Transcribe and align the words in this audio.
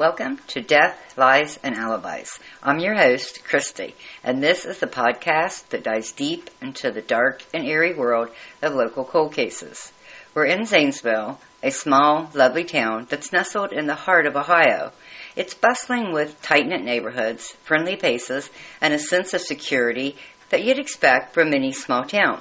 Welcome 0.00 0.38
to 0.46 0.62
Death, 0.62 1.12
Lies, 1.18 1.58
and 1.62 1.76
Alibis. 1.76 2.38
I'm 2.62 2.78
your 2.78 2.94
host, 2.94 3.44
Christy, 3.44 3.94
and 4.24 4.42
this 4.42 4.64
is 4.64 4.78
the 4.78 4.86
podcast 4.86 5.68
that 5.68 5.84
dives 5.84 6.10
deep 6.10 6.48
into 6.62 6.90
the 6.90 7.02
dark 7.02 7.44
and 7.52 7.66
eerie 7.66 7.92
world 7.92 8.30
of 8.62 8.72
local 8.72 9.04
cold 9.04 9.34
cases. 9.34 9.92
We're 10.32 10.46
in 10.46 10.64
Zanesville, 10.64 11.38
a 11.62 11.70
small, 11.70 12.30
lovely 12.32 12.64
town 12.64 13.08
that's 13.10 13.30
nestled 13.30 13.74
in 13.74 13.88
the 13.88 13.94
heart 13.94 14.24
of 14.24 14.36
Ohio. 14.36 14.92
It's 15.36 15.52
bustling 15.52 16.14
with 16.14 16.40
tight-knit 16.40 16.82
neighborhoods, 16.82 17.50
friendly 17.62 17.96
faces, 17.96 18.48
and 18.80 18.94
a 18.94 18.98
sense 18.98 19.34
of 19.34 19.42
security 19.42 20.16
that 20.48 20.64
you'd 20.64 20.78
expect 20.78 21.34
from 21.34 21.52
any 21.52 21.72
small 21.72 22.04
town. 22.04 22.40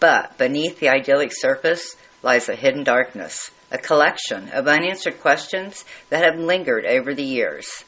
But 0.00 0.38
beneath 0.38 0.80
the 0.80 0.88
idyllic 0.88 1.32
surface 1.34 1.96
lies 2.22 2.48
a 2.48 2.54
hidden 2.54 2.82
darkness, 2.82 3.50
a 3.72 3.78
collection 3.78 4.50
of 4.50 4.68
unanswered 4.68 5.18
questions 5.20 5.84
that 6.10 6.22
have 6.22 6.38
lingered 6.38 6.84
over 6.84 7.14
the 7.14 7.24
years. 7.24 7.84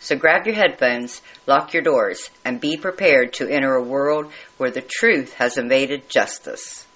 So 0.00 0.16
grab 0.16 0.46
your 0.46 0.54
headphones, 0.54 1.20
lock 1.46 1.74
your 1.74 1.82
doors, 1.82 2.30
and 2.44 2.60
be 2.60 2.76
prepared 2.78 3.34
to 3.34 3.48
enter 3.48 3.74
a 3.74 3.82
world 3.82 4.32
where 4.56 4.70
the 4.70 4.80
truth 4.82 5.34
has 5.34 5.58
invaded 5.58 6.08
justice. 6.08 6.86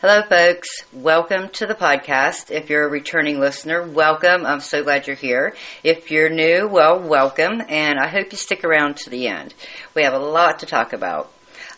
Hello, 0.00 0.22
folks. 0.22 0.68
Welcome 0.92 1.50
to 1.54 1.66
the 1.66 1.74
podcast. 1.74 2.50
If 2.50 2.70
you're 2.70 2.86
a 2.86 2.90
returning 2.90 3.38
listener, 3.38 3.82
welcome. 3.82 4.46
I'm 4.46 4.60
so 4.60 4.82
glad 4.82 5.06
you're 5.06 5.16
here. 5.16 5.54
If 5.82 6.10
you're 6.10 6.30
new, 6.30 6.68
well, 6.68 7.00
welcome, 7.00 7.60
and 7.68 7.98
I 7.98 8.08
hope 8.08 8.30
you 8.30 8.38
stick 8.38 8.64
around 8.64 8.96
to 8.98 9.10
the 9.10 9.26
end. 9.26 9.54
We 9.94 10.04
have 10.04 10.14
a 10.14 10.18
lot 10.18 10.60
to 10.60 10.66
talk 10.66 10.92
about. 10.94 11.32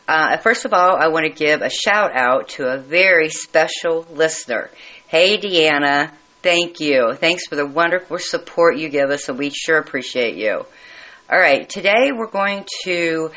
Uh, 0.07 0.37
first 0.39 0.65
of 0.65 0.75
all, 0.75 0.97
I 0.97 1.09
want 1.09 1.27
to 1.27 1.45
give 1.45 1.63
a 1.63 1.71
shout 1.71 2.15
out 2.15 2.49
to 2.51 2.67
a 2.67 2.79
very 2.79 3.29
special 3.29 4.07
listener. 4.13 4.71
Hey, 5.11 5.39
Deanna. 5.39 6.13
Thank 6.41 6.79
you. 6.79 7.15
Thanks 7.15 7.49
for 7.49 7.57
the 7.57 7.67
wonderful 7.67 8.19
support 8.21 8.79
you 8.79 8.89
give 8.89 9.11
us, 9.11 9.29
and 9.29 9.37
we 9.37 9.51
sure 9.51 9.77
appreciate 9.77 10.37
you. 10.37 10.65
All 11.29 11.37
right, 11.37 11.69
today 11.69 12.13
we're 12.15 12.31
going 12.31 12.65
to 12.85 13.33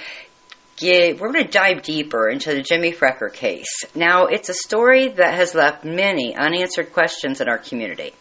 get, 0.78 1.20
we're 1.20 1.32
going 1.32 1.46
to 1.46 1.52
dive 1.52 1.82
deeper 1.82 2.30
into 2.30 2.54
the 2.54 2.62
Jimmy 2.62 2.92
Frecker 2.92 3.34
case. 3.34 3.86
Now, 3.96 4.28
it's 4.28 4.50
a 4.50 4.54
story 4.54 5.08
that 5.08 5.34
has 5.34 5.56
left 5.56 5.84
many 5.84 6.36
unanswered 6.36 6.94
questions 6.94 7.42
in 7.42 7.50
our 7.50 7.58
community. 7.58 8.14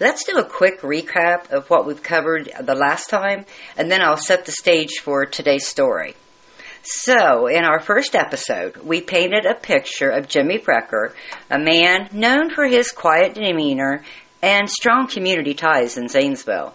Let's 0.00 0.24
do 0.24 0.38
a 0.38 0.44
quick 0.48 0.80
recap 0.80 1.50
of 1.50 1.68
what 1.68 1.84
we've 1.86 2.02
covered 2.02 2.50
the 2.58 2.74
last 2.74 3.10
time, 3.10 3.44
and 3.76 3.92
then 3.92 4.00
I'll 4.00 4.16
set 4.16 4.46
the 4.46 4.52
stage 4.52 5.00
for 5.02 5.26
today's 5.26 5.68
story. 5.68 6.16
So, 6.90 7.48
in 7.48 7.66
our 7.66 7.80
first 7.80 8.16
episode, 8.16 8.78
we 8.78 9.02
painted 9.02 9.44
a 9.44 9.52
picture 9.54 10.08
of 10.08 10.26
Jimmy 10.26 10.58
Frecker, 10.58 11.12
a 11.50 11.58
man 11.58 12.08
known 12.12 12.48
for 12.48 12.66
his 12.66 12.92
quiet 12.92 13.34
demeanor 13.34 14.04
and 14.40 14.70
strong 14.70 15.06
community 15.06 15.52
ties 15.52 15.98
in 15.98 16.08
Zanesville. 16.08 16.72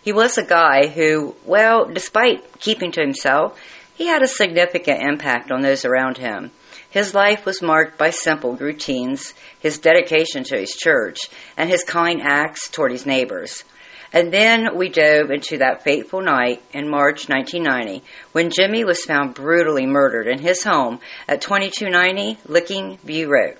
He 0.00 0.12
was 0.12 0.38
a 0.38 0.44
guy 0.44 0.86
who, 0.86 1.34
well, 1.44 1.86
despite 1.86 2.60
keeping 2.60 2.92
to 2.92 3.00
himself, 3.00 3.60
he 3.96 4.06
had 4.06 4.22
a 4.22 4.28
significant 4.28 5.02
impact 5.02 5.50
on 5.50 5.62
those 5.62 5.84
around 5.84 6.18
him. 6.18 6.52
His 6.88 7.12
life 7.12 7.44
was 7.44 7.60
marked 7.60 7.98
by 7.98 8.10
simple 8.10 8.54
routines, 8.54 9.34
his 9.58 9.78
dedication 9.78 10.44
to 10.44 10.58
his 10.58 10.76
church, 10.76 11.18
and 11.56 11.68
his 11.68 11.82
kind 11.82 12.22
acts 12.22 12.68
toward 12.68 12.92
his 12.92 13.04
neighbors. 13.04 13.64
And 14.12 14.32
then 14.32 14.76
we 14.76 14.88
dove 14.88 15.30
into 15.30 15.58
that 15.58 15.84
fateful 15.84 16.20
night 16.20 16.62
in 16.72 16.90
March 16.90 17.28
1990 17.28 18.04
when 18.32 18.50
Jimmy 18.50 18.84
was 18.84 19.04
found 19.04 19.34
brutally 19.34 19.86
murdered 19.86 20.26
in 20.26 20.40
his 20.40 20.64
home 20.64 20.98
at 21.28 21.40
2290 21.40 22.38
Licking 22.46 22.98
View 22.98 23.30
Road. 23.32 23.56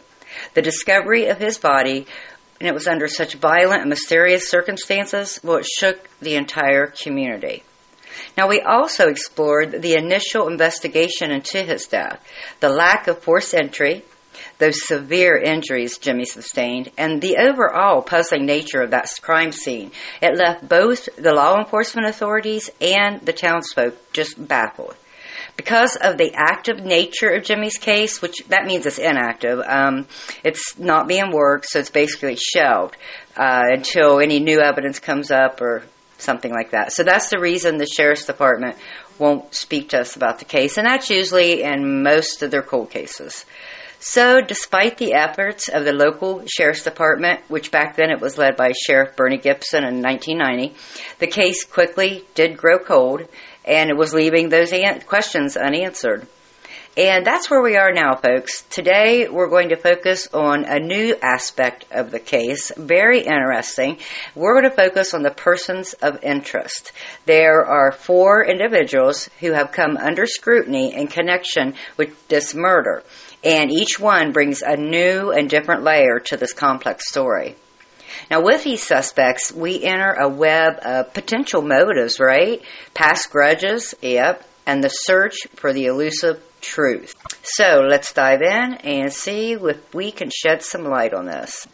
The 0.55 0.63
discovery 0.63 1.27
of 1.27 1.39
his 1.39 1.59
body, 1.59 2.07
and 2.61 2.69
it 2.69 2.75
was 2.75 2.89
under 2.89 3.07
such 3.07 3.35
violent 3.35 3.83
and 3.83 3.91
mysterious 3.91 4.49
circumstances, 4.49 5.39
well, 5.45 5.59
it 5.59 5.67
shook 5.67 6.09
the 6.21 6.35
entire 6.35 6.87
community. 6.87 7.63
Now, 8.37 8.49
we 8.49 8.61
also 8.61 9.09
explored 9.09 9.83
the 9.83 9.95
initial 9.95 10.49
investigation 10.49 11.31
into 11.31 11.63
his 11.63 11.87
death, 11.87 12.21
the 12.61 12.69
lack 12.69 13.07
of 13.07 13.23
forced 13.23 13.55
entry, 13.55 14.05
those 14.61 14.87
severe 14.87 15.37
injuries 15.37 15.99
Jimmy 15.99 16.25
sustained, 16.25 16.91
and 16.97 17.21
the 17.21 17.39
overall 17.39 18.03
puzzling 18.03 18.47
nature 18.47 18.83
of 18.83 18.93
that 18.93 19.09
crime 19.21 19.51
scene. 19.51 19.91
It 20.23 20.37
left 20.37 20.69
both 20.69 21.09
the 21.17 21.35
law 21.35 21.59
enforcement 21.59 22.07
authorities 22.07 22.71
and 22.81 23.21
the 23.23 23.33
townsfolk 23.33 24.13
just 24.13 24.47
baffled. 24.47 24.95
Because 25.57 25.97
of 25.97 26.17
the 26.17 26.33
active 26.35 26.85
nature 26.85 27.31
of 27.31 27.45
Jimmy's 27.45 27.77
case, 27.77 28.23
which 28.23 28.45
that 28.49 28.65
means 28.65 28.87
it's 28.87 28.99
inactive, 28.99 29.61
um, 29.67 30.07
it's 30.45 30.79
not 30.79 31.09
being 31.09 31.33
worked, 31.33 31.67
so 31.67 31.81
it's 31.81 31.91
basically 31.91 32.37
shelved 32.37 32.97
uh, 33.37 33.65
until 33.69 34.21
any 34.21 34.41
new 34.41 34.61
evidence 34.61 34.99
comes 34.99 35.31
up 35.31 35.61
or 35.61 35.83
something 36.19 36.53
like 36.53 36.71
that. 36.71 36.93
So 36.93 37.03
that's 37.03 37.31
the 37.31 37.41
reason 37.41 37.79
the 37.79 37.87
sheriff's 37.87 38.27
department 38.27 38.77
won't 39.19 39.55
speak 39.55 39.91
to 39.91 40.01
us 40.01 40.17
about 40.17 40.39
the 40.39 40.45
case, 40.45 40.79
and 40.79 40.87
that's 40.87 41.11
usually 41.11 41.63
in 41.63 42.03
most 42.03 42.43
of 42.43 42.51
their 42.51 42.63
cold 42.63 42.91
cases. 42.91 43.45
So, 44.03 44.41
despite 44.41 44.97
the 44.97 45.13
efforts 45.13 45.69
of 45.69 45.85
the 45.85 45.93
local 45.93 46.43
sheriff's 46.47 46.85
department, 46.85 47.41
which 47.49 47.71
back 47.71 47.97
then 47.97 48.11
it 48.11 48.19
was 48.19 48.39
led 48.39 48.57
by 48.57 48.73
Sheriff 48.73 49.15
Bernie 49.15 49.37
Gibson 49.37 49.85
in 49.85 50.01
1990, 50.01 50.75
the 51.19 51.27
case 51.27 51.65
quickly 51.65 52.25
did 52.35 52.57
grow 52.57 52.79
cold 52.79 53.29
and 53.63 53.91
it 53.91 53.97
was 53.99 54.15
leaving 54.15 54.49
those 54.49 54.73
an- 54.73 55.03
questions 55.03 55.55
unanswered. 55.55 56.27
And 56.97 57.27
that's 57.27 57.51
where 57.51 57.63
we 57.63 57.77
are 57.77 57.93
now, 57.93 58.17
folks. 58.17 58.63
Today 58.63 59.29
we're 59.29 59.51
going 59.51 59.69
to 59.69 59.77
focus 59.77 60.29
on 60.33 60.65
a 60.65 60.81
new 60.81 61.15
aspect 61.23 61.85
of 61.91 62.11
the 62.11 62.19
case. 62.19 62.73
Very 62.77 63.21
interesting. 63.21 63.99
We're 64.35 64.61
going 64.61 64.71
to 64.71 64.77
focus 64.77 65.13
on 65.13 65.23
the 65.23 65.31
persons 65.31 65.93
of 65.93 66.25
interest. 66.25 66.93
There 67.27 67.65
are 67.65 67.93
four 67.93 68.45
individuals 68.45 69.29
who 69.41 69.53
have 69.53 69.73
come 69.73 69.99
under 69.99 70.25
scrutiny 70.27 70.95
in 70.95 71.07
connection 71.07 71.75
with 71.99 72.27
this 72.29 72.55
murder 72.55 73.05
and 73.43 73.71
each 73.71 73.99
one 73.99 74.33
brings 74.33 74.63
a 74.63 74.77
new 74.77 75.31
and 75.31 75.49
different 75.49 75.83
layer 75.83 76.19
to 76.27 76.37
this 76.37 76.53
complex 76.53 77.09
story. 77.09 77.57
Now, 78.31 78.43
with 78.43 78.65
these 78.65 78.83
suspects, 78.83 79.53
we 79.53 79.83
enter 79.83 80.13
a 80.13 80.29
web 80.29 80.79
of 80.83 81.15
potential 81.15 81.63
motives, 81.63 82.21
right? 82.21 82.61
Past 82.95 83.31
grudges, 83.31 83.95
yep, 84.03 84.45
and 84.67 84.85
the 84.85 84.89
search 84.89 85.37
for 85.55 85.73
the 85.73 85.87
elusive 85.87 86.43
truth. 86.61 87.15
So, 87.43 87.87
let's 87.89 88.13
dive 88.13 88.43
in 88.43 88.75
and 88.75 89.13
see 89.13 89.53
if 89.53 89.95
we 89.95 90.13
can 90.13 90.31
shed 90.31 90.63
some 90.63 90.85
light 90.85 91.15
on 91.15 91.27
this. 91.27 91.67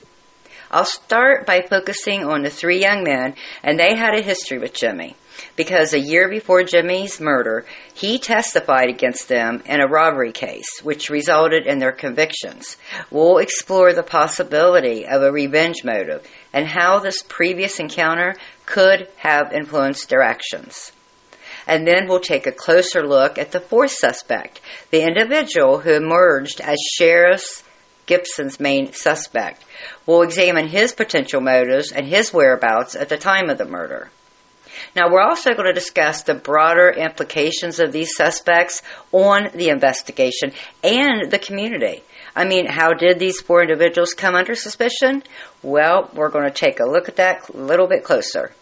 I'll 0.70 0.85
start 0.85 1.46
by 1.46 1.62
focusing 1.62 2.25
on 2.25 2.43
the 2.43 2.50
three 2.50 2.81
young 2.81 3.02
men, 3.05 3.35
and 3.62 3.79
they 3.79 3.94
had 3.94 4.14
a 4.14 4.23
history 4.23 4.58
with 4.58 4.75
Jimmy 4.75 5.17
because 5.56 5.93
a 5.93 5.99
year 5.99 6.29
before 6.29 6.62
Jimmy's 6.62 7.21
murder, 7.21 7.65
he 7.94 8.19
testified 8.19 8.88
against 8.88 9.29
them 9.29 9.62
in 9.67 9.81
a 9.81 9.88
robbery 9.88 10.33
case, 10.33 10.69
which 10.83 11.11
resulted 11.11 11.67
in 11.67 11.79
their 11.79 11.93
convictions. 11.93 12.77
We'll 13.11 13.38
explore 13.38 13.93
the 13.93 14.03
possibility 14.03 15.06
of 15.06 15.23
a 15.23 15.33
revenge 15.33 15.85
motive 15.85 16.27
and 16.53 16.67
how 16.67 16.99
this 16.99 17.23
previous 17.23 17.81
encounter 17.81 18.37
could 18.65 19.09
have 19.17 19.53
influenced 19.53 20.09
their 20.09 20.23
actions. 20.23 20.93
And 21.67 21.87
then 21.87 22.06
we'll 22.06 22.21
take 22.21 22.47
a 22.47 22.53
closer 22.53 23.06
look 23.06 23.39
at 23.39 23.50
the 23.50 23.61
fourth 23.61 23.93
suspect, 23.93 24.61
the 24.91 25.03
individual 25.03 25.81
who 25.81 25.93
emerged 25.93 26.61
as 26.61 26.79
Sheriff 26.93 27.65
Gibson's 28.06 28.61
main 28.61 28.93
suspect. 28.93 29.65
We'll 30.06 30.23
examine 30.23 30.69
his 30.69 30.93
potential 30.93 31.41
motives 31.41 31.91
and 31.91 32.06
his 32.06 32.32
whereabouts 32.32 32.94
at 32.94 33.09
the 33.09 33.17
time 33.17 33.50
of 33.50 33.59
the 33.59 33.65
murder. 33.65 34.11
Now, 34.96 35.10
we're 35.12 35.20
also 35.20 35.52
going 35.52 35.66
to 35.66 35.75
discuss 35.75 36.22
the 36.22 36.32
broader 36.32 36.88
implications 36.88 37.81
of 37.81 37.93
these 37.93 38.16
suspects 38.16 38.81
on 39.12 39.50
the 39.54 39.69
investigation 39.69 40.52
and 40.82 41.31
the 41.31 41.38
community. 41.38 42.02
I 42.34 42.46
mean, 42.46 42.64
how 42.64 42.94
did 42.94 43.19
these 43.19 43.38
four 43.38 43.60
individuals 43.60 44.14
come 44.14 44.34
under 44.34 44.54
suspicion? 44.54 45.22
Well, 45.62 46.10
we're 46.14 46.31
going 46.31 46.46
to 46.46 46.50
take 46.50 46.81
a 46.81 46.87
look 46.87 47.10
at 47.10 47.16
that 47.16 47.50
a 47.50 47.58
little 47.58 47.87
bit 47.87 48.04
closer. 48.04 48.52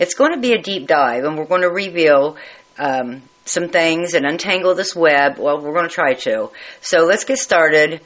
It's 0.00 0.14
going 0.14 0.34
to 0.34 0.40
be 0.40 0.54
a 0.54 0.60
deep 0.60 0.88
dive, 0.88 1.22
and 1.22 1.38
we're 1.38 1.44
going 1.44 1.62
to 1.62 1.70
reveal 1.70 2.36
um, 2.78 3.22
some 3.44 3.68
things 3.68 4.14
and 4.14 4.26
untangle 4.26 4.74
this 4.74 4.96
web. 4.96 5.38
Well, 5.38 5.60
we're 5.60 5.72
going 5.72 5.88
to 5.88 5.94
try 5.94 6.14
to. 6.14 6.50
So 6.80 7.04
let's 7.04 7.24
get 7.24 7.38
started 7.38 8.00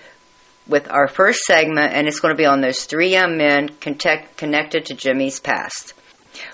with 0.67 0.91
our 0.91 1.09
first 1.09 1.45
segment, 1.45 1.95
and 1.95 2.07
it's 2.07 2.21
going 2.21 2.35
to 2.35 2.39
be 2.39 2.45
on 2.45 2.61
those 2.61 2.85
three 2.85 3.09
young 3.09 3.39
men 3.39 3.71
connect, 3.81 4.37
connected 4.37 4.85
to 4.87 4.95
Jimmy's 4.95 5.41
past. 5.41 5.95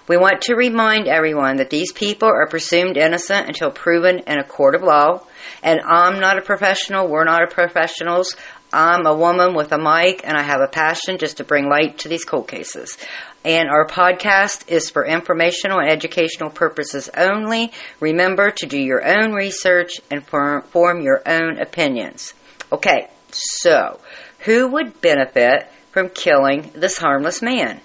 We 0.08 0.16
want 0.16 0.42
to 0.42 0.54
remind 0.54 1.08
everyone 1.08 1.56
that 1.56 1.70
these 1.70 1.92
people 1.92 2.28
are 2.28 2.46
presumed 2.46 2.96
innocent 2.96 3.48
until 3.48 3.70
proven 3.70 4.20
in 4.20 4.38
a 4.38 4.44
court 4.44 4.74
of 4.74 4.82
law. 4.82 5.22
And 5.62 5.80
I'm 5.80 6.20
not 6.20 6.38
a 6.38 6.42
professional. 6.42 7.08
We're 7.08 7.24
not 7.24 7.50
professionals. 7.50 8.36
I'm 8.72 9.06
a 9.06 9.16
woman 9.16 9.54
with 9.54 9.72
a 9.72 9.78
mic 9.78 10.22
and 10.24 10.36
I 10.36 10.42
have 10.42 10.60
a 10.60 10.68
passion 10.68 11.18
just 11.18 11.38
to 11.38 11.44
bring 11.44 11.68
light 11.68 11.98
to 11.98 12.08
these 12.08 12.24
cold 12.24 12.48
cases. 12.48 12.98
And 13.44 13.68
our 13.68 13.86
podcast 13.86 14.68
is 14.68 14.90
for 14.90 15.06
informational 15.06 15.78
and 15.78 15.88
educational 15.88 16.50
purposes 16.50 17.08
only. 17.16 17.72
Remember 18.00 18.50
to 18.50 18.66
do 18.66 18.78
your 18.78 19.06
own 19.06 19.32
research 19.32 20.00
and 20.10 20.26
form 20.26 21.00
your 21.00 21.22
own 21.26 21.58
opinions. 21.58 22.34
Okay, 22.72 23.08
so 23.30 24.00
who 24.40 24.68
would 24.68 25.00
benefit 25.00 25.70
from 25.92 26.08
killing 26.10 26.72
this 26.74 26.98
harmless 26.98 27.40
man? 27.40 27.80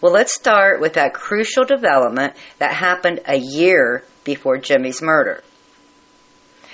Well, 0.00 0.12
let's 0.12 0.34
start 0.34 0.80
with 0.80 0.94
that 0.94 1.14
crucial 1.14 1.64
development 1.64 2.34
that 2.58 2.74
happened 2.74 3.20
a 3.26 3.36
year 3.36 4.04
before 4.24 4.58
Jimmy's 4.58 5.02
murder. 5.02 5.42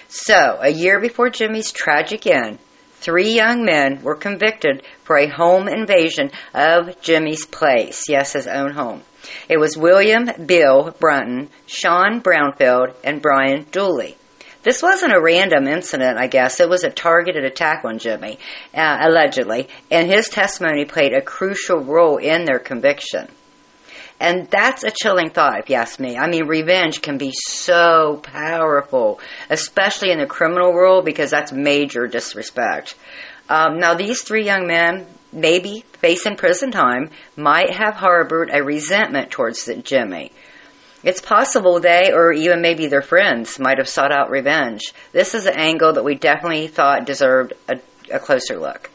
So, 0.09 0.59
a 0.61 0.69
year 0.69 1.01
before 1.01 1.31
Jimmy's 1.31 1.73
tragic 1.73 2.27
end, 2.27 2.59
three 3.01 3.33
young 3.33 3.65
men 3.65 4.03
were 4.03 4.15
convicted 4.15 4.83
for 5.05 5.17
a 5.17 5.29
home 5.29 5.69
invasion 5.69 6.31
of 6.55 7.01
Jimmy's 7.01 7.45
place. 7.45 8.05
Yes, 8.09 8.33
his 8.33 8.47
own 8.47 8.73
home. 8.73 9.03
It 9.49 9.59
was 9.59 9.77
William 9.77 10.31
Bill 10.47 10.95
Brunton, 11.01 11.51
Sean 11.67 12.21
Brownfield, 12.21 12.95
and 13.03 13.21
Brian 13.21 13.65
Dooley. 13.73 14.17
This 14.67 14.83
wasn't 14.83 15.15
a 15.15 15.21
random 15.21 15.69
incident, 15.69 16.19
I 16.19 16.27
guess. 16.27 16.59
It 16.59 16.69
was 16.69 16.83
a 16.83 16.91
targeted 16.91 17.45
attack 17.45 17.85
on 17.85 18.01
Jimmy, 18.01 18.41
uh, 18.75 18.99
allegedly, 19.01 19.69
and 19.93 20.11
his 20.11 20.29
testimony 20.29 20.85
played 20.85 21.13
a 21.13 21.23
crucial 21.23 21.85
role 21.85 22.17
in 22.17 22.45
their 22.45 22.59
conviction. 22.59 23.29
And 24.19 24.49
that's 24.51 24.83
a 24.83 24.91
chilling 24.91 25.31
thought, 25.31 25.61
if 25.61 25.71
you 25.71 25.77
ask 25.77 26.01
me. 26.01 26.17
I 26.17 26.29
mean, 26.29 26.49
revenge 26.49 27.01
can 27.01 27.17
be 27.17 27.31
so 27.33 28.21
powerful, 28.25 29.21
especially 29.51 30.11
in 30.11 30.19
the 30.19 30.27
criminal 30.27 30.73
world, 30.73 31.05
because 31.05 31.31
that's 31.31 31.53
major 31.53 32.09
disrespect. 32.09 32.97
Um, 33.49 33.79
now, 33.79 33.95
these 33.95 34.23
three 34.23 34.45
young 34.45 34.67
men, 34.67 35.07
maybe 35.33 35.85
facing 36.01 36.35
prison 36.35 36.73
time, 36.73 37.11
might 37.37 37.71
have 37.71 37.95
harbored 37.95 38.51
a 38.53 38.65
resentment 38.65 39.31
towards 39.31 39.71
Jimmy. 39.85 40.33
It's 41.03 41.21
possible 41.21 41.81
they, 41.81 42.13
or 42.13 42.33
even 42.33 42.63
maybe 42.63 42.87
their 42.87 43.03
friends, 43.03 43.59
might 43.59 43.79
have 43.79 43.89
sought 43.89 44.13
out 44.13 44.31
revenge. 44.31 44.93
This 45.13 45.35
is 45.35 45.47
an 45.47 45.59
angle 45.59 45.93
that 45.93 46.05
we 46.05 46.15
definitely 46.15 46.69
thought 46.69 47.07
deserved 47.07 47.53
a, 47.69 47.79
a 48.11 48.19
closer 48.19 48.59
look 48.59 48.91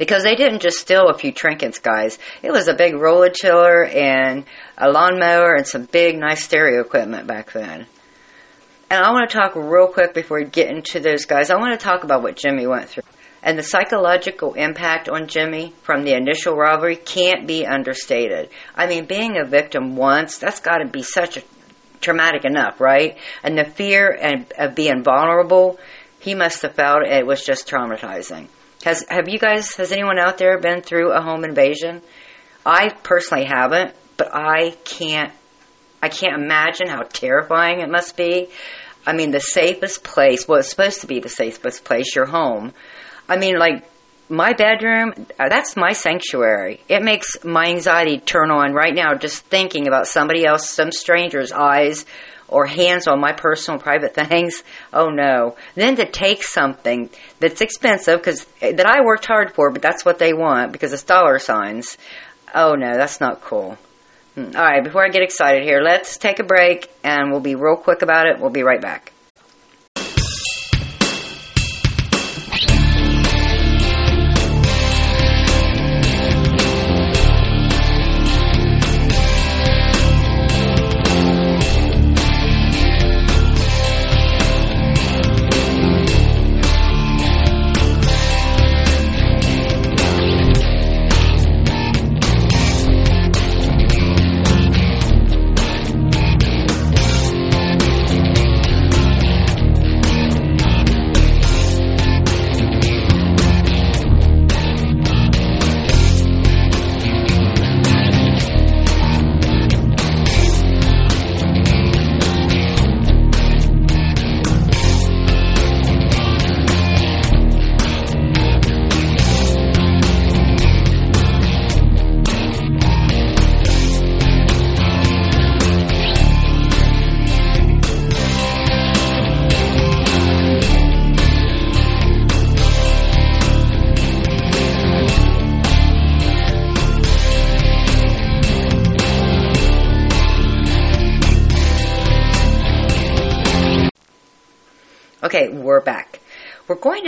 because 0.00 0.22
they 0.22 0.34
didn't 0.34 0.62
just 0.62 0.78
steal 0.78 1.10
a 1.10 1.18
few 1.18 1.30
trinkets, 1.30 1.78
guys. 1.78 2.18
It 2.42 2.50
was 2.50 2.68
a 2.68 2.74
big 2.74 2.94
roller 2.94 3.28
chiller 3.28 3.84
and 3.84 4.46
a 4.78 4.90
lawnmower 4.90 5.54
and 5.54 5.66
some 5.66 5.84
big, 5.84 6.18
nice 6.18 6.42
stereo 6.42 6.80
equipment 6.80 7.26
back 7.26 7.52
then. 7.52 7.86
And 8.90 9.04
I 9.04 9.12
want 9.12 9.28
to 9.28 9.36
talk 9.36 9.54
real 9.54 9.88
quick 9.88 10.14
before 10.14 10.38
we 10.38 10.46
get 10.46 10.70
into 10.70 11.00
those 11.00 11.26
guys. 11.26 11.50
I 11.50 11.56
want 11.56 11.78
to 11.78 11.84
talk 11.84 12.02
about 12.02 12.22
what 12.22 12.34
Jimmy 12.34 12.66
went 12.66 12.88
through. 12.88 13.02
And 13.42 13.58
the 13.58 13.62
psychological 13.62 14.54
impact 14.54 15.08
on 15.08 15.26
Jimmy 15.26 15.72
from 15.82 16.04
the 16.04 16.14
initial 16.14 16.54
robbery 16.54 16.96
can't 16.96 17.46
be 17.46 17.66
understated. 17.66 18.50
I 18.74 18.86
mean, 18.86 19.06
being 19.06 19.38
a 19.38 19.46
victim 19.46 19.96
once, 19.96 20.38
that's 20.38 20.60
got 20.60 20.78
to 20.78 20.86
be 20.86 21.02
such 21.02 21.38
a 21.38 21.42
traumatic 22.00 22.44
enough, 22.44 22.80
right? 22.80 23.16
And 23.42 23.56
the 23.56 23.64
fear 23.64 24.10
and 24.10 24.50
of 24.58 24.74
being 24.74 25.02
vulnerable, 25.02 25.78
he 26.18 26.34
must 26.34 26.62
have 26.62 26.74
felt 26.74 27.06
it 27.06 27.26
was 27.26 27.44
just 27.44 27.68
traumatizing. 27.68 28.48
Has 28.84 29.04
have 29.08 29.28
you 29.28 29.38
guys 29.38 29.74
has 29.76 29.92
anyone 29.92 30.18
out 30.18 30.38
there 30.38 30.58
been 30.58 30.82
through 30.82 31.12
a 31.12 31.20
home 31.20 31.44
invasion? 31.44 32.02
I 32.64 32.90
personally 33.02 33.44
haven't, 33.44 33.94
but 34.16 34.28
I 34.32 34.70
can't 34.84 35.32
I 36.02 36.08
can't 36.08 36.42
imagine 36.42 36.88
how 36.88 37.02
terrifying 37.02 37.80
it 37.80 37.90
must 37.90 38.16
be. 38.16 38.48
I 39.06 39.12
mean, 39.12 39.30
the 39.30 39.40
safest 39.40 40.02
place, 40.04 40.46
well, 40.46 40.58
it's 40.60 40.70
supposed 40.70 41.00
to 41.02 41.06
be 41.06 41.20
the 41.20 41.28
safest 41.28 41.84
place, 41.84 42.14
your 42.14 42.26
home. 42.26 42.72
I 43.30 43.36
mean, 43.36 43.58
like, 43.58 43.88
my 44.28 44.52
bedroom, 44.52 45.26
uh, 45.38 45.48
that's 45.48 45.76
my 45.76 45.92
sanctuary. 45.92 46.80
It 46.88 47.02
makes 47.02 47.42
my 47.44 47.66
anxiety 47.66 48.18
turn 48.18 48.50
on 48.50 48.72
right 48.72 48.94
now 48.94 49.14
just 49.14 49.44
thinking 49.46 49.86
about 49.86 50.08
somebody 50.08 50.44
else, 50.44 50.68
some 50.68 50.90
stranger's 50.90 51.52
eyes 51.52 52.06
or 52.48 52.66
hands 52.66 53.06
on 53.06 53.20
my 53.20 53.32
personal 53.32 53.78
private 53.78 54.14
things. 54.28 54.62
Oh 54.92 55.10
no. 55.10 55.56
Then 55.76 55.96
to 55.96 56.10
take 56.10 56.42
something 56.42 57.08
that's 57.38 57.60
expensive 57.60 58.18
because 58.18 58.46
that 58.60 58.86
I 58.86 59.04
worked 59.04 59.26
hard 59.26 59.54
for, 59.54 59.70
but 59.70 59.80
that's 59.80 60.04
what 60.04 60.18
they 60.18 60.32
want 60.32 60.72
because 60.72 60.92
it's 60.92 61.04
dollar 61.04 61.38
signs. 61.38 61.96
Oh 62.52 62.74
no, 62.74 62.94
that's 62.96 63.20
not 63.20 63.40
cool. 63.42 63.78
Hmm. 64.34 64.56
All 64.56 64.62
right, 64.62 64.82
before 64.82 65.04
I 65.04 65.08
get 65.08 65.22
excited 65.22 65.62
here, 65.62 65.80
let's 65.82 66.18
take 66.18 66.40
a 66.40 66.44
break 66.44 66.90
and 67.04 67.30
we'll 67.30 67.40
be 67.40 67.54
real 67.54 67.76
quick 67.76 68.02
about 68.02 68.26
it. 68.26 68.40
We'll 68.40 68.50
be 68.50 68.64
right 68.64 68.80
back. 68.80 69.12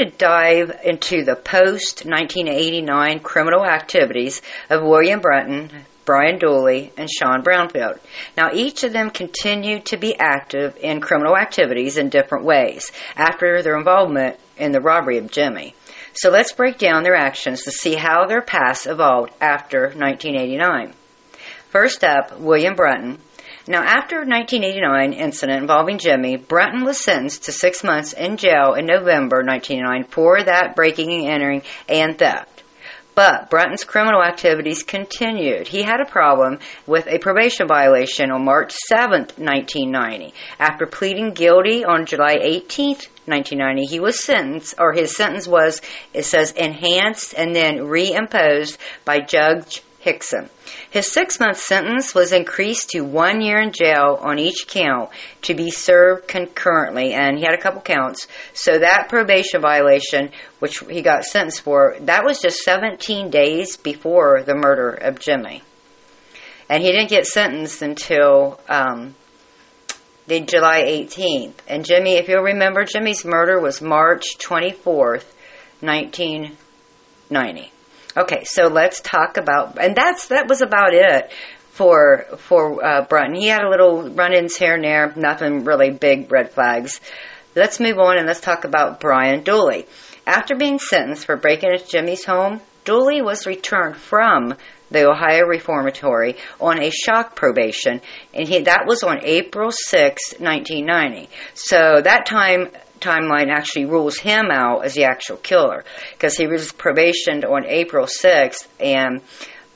To 0.02 0.10
dive 0.10 0.80
into 0.84 1.24
the 1.24 1.36
post 1.36 2.04
1989 2.04 3.20
criminal 3.20 3.64
activities 3.64 4.42
of 4.68 4.82
William 4.82 5.20
Brunton, 5.20 5.70
Brian 6.04 6.38
Dooley, 6.38 6.92
and 6.96 7.08
Sean 7.08 7.44
Brownfield. 7.44 8.00
Now, 8.36 8.50
each 8.52 8.82
of 8.82 8.92
them 8.92 9.10
continued 9.10 9.86
to 9.86 9.96
be 9.96 10.18
active 10.18 10.76
in 10.78 11.00
criminal 11.00 11.36
activities 11.36 11.98
in 11.98 12.08
different 12.08 12.44
ways 12.44 12.90
after 13.16 13.62
their 13.62 13.76
involvement 13.76 14.40
in 14.56 14.72
the 14.72 14.80
robbery 14.80 15.18
of 15.18 15.30
Jimmy. 15.30 15.74
So 16.14 16.30
let's 16.30 16.52
break 16.52 16.78
down 16.78 17.04
their 17.04 17.14
actions 17.14 17.62
to 17.62 17.70
see 17.70 17.94
how 17.94 18.26
their 18.26 18.42
past 18.42 18.86
evolved 18.86 19.32
after 19.40 19.82
1989. 19.82 20.94
First 21.68 22.02
up, 22.02 22.38
William 22.40 22.74
Brunton, 22.74 23.18
now, 23.68 23.82
after 23.82 24.16
1989 24.16 25.12
incident 25.12 25.60
involving 25.60 25.98
Jimmy, 25.98 26.36
Brunton 26.36 26.84
was 26.84 26.98
sentenced 26.98 27.44
to 27.44 27.52
six 27.52 27.84
months 27.84 28.12
in 28.12 28.36
jail 28.36 28.74
in 28.74 28.86
November 28.86 29.44
1989 29.44 30.04
for 30.10 30.42
that 30.42 30.74
breaking 30.74 31.12
and 31.12 31.28
entering 31.28 31.62
and 31.88 32.18
theft. 32.18 32.64
But 33.14 33.50
Brunton's 33.50 33.84
criminal 33.84 34.22
activities 34.22 34.82
continued. 34.82 35.68
He 35.68 35.82
had 35.82 36.00
a 36.00 36.10
problem 36.10 36.58
with 36.86 37.06
a 37.06 37.18
probation 37.18 37.68
violation 37.68 38.32
on 38.32 38.44
March 38.44 38.72
7, 38.88 39.28
1990. 39.36 40.34
After 40.58 40.86
pleading 40.86 41.32
guilty 41.32 41.84
on 41.84 42.06
July 42.06 42.38
18, 42.40 42.96
1990, 43.26 43.84
he 43.84 44.00
was 44.00 44.24
sentenced, 44.24 44.74
or 44.78 44.92
his 44.92 45.14
sentence 45.14 45.46
was, 45.46 45.82
it 46.12 46.24
says, 46.24 46.50
enhanced 46.52 47.34
and 47.36 47.54
then 47.54 47.76
reimposed 47.80 48.78
by 49.04 49.20
Judge 49.20 49.82
Hickson. 50.02 50.50
His 50.90 51.12
six 51.12 51.38
month 51.38 51.58
sentence 51.58 52.12
was 52.12 52.32
increased 52.32 52.90
to 52.90 53.02
one 53.02 53.40
year 53.40 53.60
in 53.60 53.70
jail 53.70 54.18
on 54.20 54.40
each 54.40 54.66
count 54.66 55.10
to 55.42 55.54
be 55.54 55.70
served 55.70 56.26
concurrently, 56.26 57.12
and 57.12 57.38
he 57.38 57.44
had 57.44 57.54
a 57.54 57.60
couple 57.60 57.80
counts. 57.80 58.26
So 58.52 58.80
that 58.80 59.08
probation 59.08 59.60
violation, 59.60 60.30
which 60.58 60.80
he 60.80 61.02
got 61.02 61.22
sentenced 61.22 61.60
for, 61.60 61.96
that 62.00 62.24
was 62.24 62.40
just 62.40 62.64
17 62.64 63.30
days 63.30 63.76
before 63.76 64.42
the 64.42 64.56
murder 64.56 64.90
of 64.90 65.20
Jimmy. 65.20 65.62
And 66.68 66.82
he 66.82 66.90
didn't 66.90 67.10
get 67.10 67.26
sentenced 67.26 67.80
until 67.80 68.58
um, 68.68 69.14
the 70.26 70.40
July 70.40 70.82
18th. 70.82 71.54
And 71.68 71.84
Jimmy, 71.84 72.14
if 72.14 72.28
you'll 72.28 72.42
remember, 72.42 72.84
Jimmy's 72.84 73.24
murder 73.24 73.60
was 73.60 73.80
March 73.80 74.36
24th, 74.38 75.26
1990. 75.80 77.72
Okay, 78.16 78.44
so 78.44 78.64
let's 78.66 79.00
talk 79.00 79.38
about, 79.38 79.78
and 79.78 79.96
that's 79.96 80.28
that 80.28 80.46
was 80.48 80.60
about 80.60 80.92
it 80.92 81.32
for 81.70 82.26
for 82.36 82.84
uh, 82.84 83.06
Brunton. 83.06 83.34
He 83.34 83.48
had 83.48 83.62
a 83.62 83.70
little 83.70 84.10
run-ins 84.10 84.56
here 84.56 84.74
and 84.74 84.84
there, 84.84 85.12
nothing 85.16 85.64
really 85.64 85.90
big 85.90 86.30
red 86.30 86.50
flags. 86.52 87.00
Let's 87.54 87.80
move 87.80 87.98
on 87.98 88.18
and 88.18 88.26
let's 88.26 88.40
talk 88.40 88.64
about 88.64 89.00
Brian 89.00 89.42
Dooley. 89.42 89.86
After 90.26 90.54
being 90.54 90.78
sentenced 90.78 91.24
for 91.24 91.36
breaking 91.36 91.70
into 91.72 91.86
Jimmy's 91.86 92.24
home, 92.24 92.60
Dooley 92.84 93.22
was 93.22 93.46
returned 93.46 93.96
from 93.96 94.56
the 94.90 95.08
Ohio 95.08 95.46
Reformatory, 95.46 96.36
on 96.60 96.78
a 96.82 96.90
shock 96.90 97.34
probation, 97.34 98.02
and 98.34 98.46
he, 98.46 98.60
that 98.60 98.84
was 98.86 99.02
on 99.02 99.24
April 99.24 99.70
6, 99.72 100.34
1990. 100.38 101.30
So 101.54 102.02
that 102.02 102.26
time 102.26 102.68
timeline 103.02 103.50
actually 103.50 103.84
rules 103.84 104.18
him 104.18 104.50
out 104.50 104.84
as 104.84 104.94
the 104.94 105.04
actual 105.04 105.36
killer 105.36 105.84
because 106.12 106.36
he 106.36 106.46
was 106.46 106.72
probationed 106.72 107.44
on 107.44 107.66
April 107.66 108.06
6th 108.06 108.66
and 108.80 109.20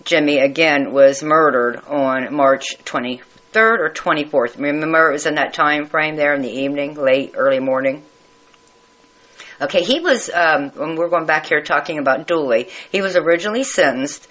Jimmy 0.05 0.39
again 0.39 0.93
was 0.93 1.23
murdered 1.23 1.83
on 1.87 2.33
March 2.33 2.79
23rd 2.85 3.21
or 3.81 3.91
24th. 3.91 4.57
Remember, 4.57 5.11
it 5.11 5.13
was 5.13 5.27
in 5.27 5.35
that 5.35 5.53
time 5.53 5.87
frame 5.87 6.17
there 6.17 6.33
in 6.35 6.43
the 6.43 6.51
evening, 6.51 6.95
late, 6.95 7.33
early 7.35 7.59
morning. 7.59 8.05
Okay, 9.61 9.83
he 9.83 10.01
was, 10.01 10.31
um, 10.33 10.71
when 10.71 10.97
we're 10.97 11.09
going 11.09 11.27
back 11.27 11.47
here 11.47 11.63
talking 11.63 11.99
about 11.99 12.27
Dooley, 12.27 12.69
he 12.93 13.01
was 13.01 13.17
originally 13.17 13.65
sentenced 13.65 14.29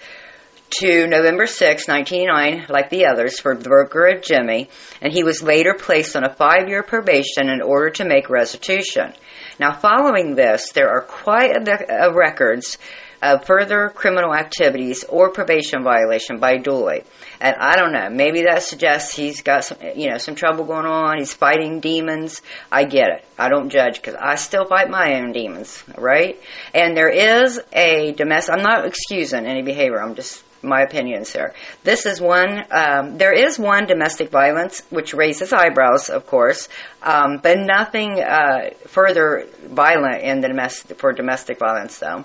to 0.70 1.06
November 1.06 1.46
6, 1.46 1.88
1989, 1.88 2.66
like 2.68 2.90
the 2.90 3.06
others, 3.06 3.40
for 3.40 3.54
the 3.54 3.68
murder 3.68 4.16
of 4.16 4.22
Jimmy, 4.22 4.68
and 5.00 5.12
he 5.12 5.22
was 5.22 5.42
later 5.42 5.74
placed 5.74 6.16
on 6.16 6.24
a 6.24 6.34
five 6.34 6.68
year 6.68 6.82
probation 6.82 7.48
in 7.48 7.62
order 7.62 7.90
to 7.90 8.04
make 8.04 8.28
restitution. 8.28 9.12
Now, 9.58 9.72
following 9.72 10.34
this, 10.34 10.72
there 10.72 10.90
are 10.90 11.02
quite 11.02 11.56
a 11.56 11.60
bit 11.60 11.88
of 11.88 12.14
records 12.14 12.78
of 13.22 13.44
further 13.46 13.90
criminal 13.94 14.34
activities 14.34 15.04
or 15.04 15.30
probation 15.30 15.82
violation 15.82 16.38
by 16.38 16.58
Dooley. 16.58 17.02
And 17.40 17.56
I 17.58 17.76
don't 17.76 17.92
know, 17.92 18.08
maybe 18.10 18.42
that 18.42 18.62
suggests 18.62 19.14
he's 19.14 19.42
got 19.42 19.64
some, 19.64 19.78
you 19.94 20.10
know, 20.10 20.18
some 20.18 20.34
trouble 20.34 20.64
going 20.64 20.86
on. 20.86 21.18
He's 21.18 21.32
fighting 21.32 21.80
demons. 21.80 22.42
I 22.70 22.84
get 22.84 23.08
it. 23.08 23.24
I 23.38 23.48
don't 23.48 23.70
judge 23.70 23.96
because 23.96 24.14
I 24.14 24.34
still 24.36 24.66
fight 24.66 24.90
my 24.90 25.14
own 25.14 25.32
demons, 25.32 25.82
right? 25.96 26.40
And 26.74 26.96
there 26.96 27.08
is 27.08 27.60
a 27.72 28.12
domestic. 28.12 28.54
I'm 28.54 28.62
not 28.62 28.86
excusing 28.86 29.46
any 29.46 29.62
behavior. 29.62 30.00
I'm 30.00 30.14
just 30.14 30.42
my 30.66 30.82
opinions 30.82 31.32
here. 31.32 31.54
This 31.84 32.06
is 32.06 32.20
one. 32.20 32.64
Um, 32.70 33.18
there 33.18 33.32
is 33.32 33.58
one 33.58 33.86
domestic 33.86 34.30
violence 34.30 34.82
which 34.90 35.14
raises 35.14 35.52
eyebrows, 35.52 36.10
of 36.10 36.26
course, 36.26 36.68
um, 37.02 37.38
but 37.42 37.58
nothing 37.58 38.20
uh, 38.20 38.70
further 38.86 39.46
violent 39.64 40.22
in 40.22 40.40
the 40.40 40.48
domestic 40.48 40.98
for 40.98 41.12
domestic 41.12 41.58
violence, 41.58 41.98
though. 41.98 42.24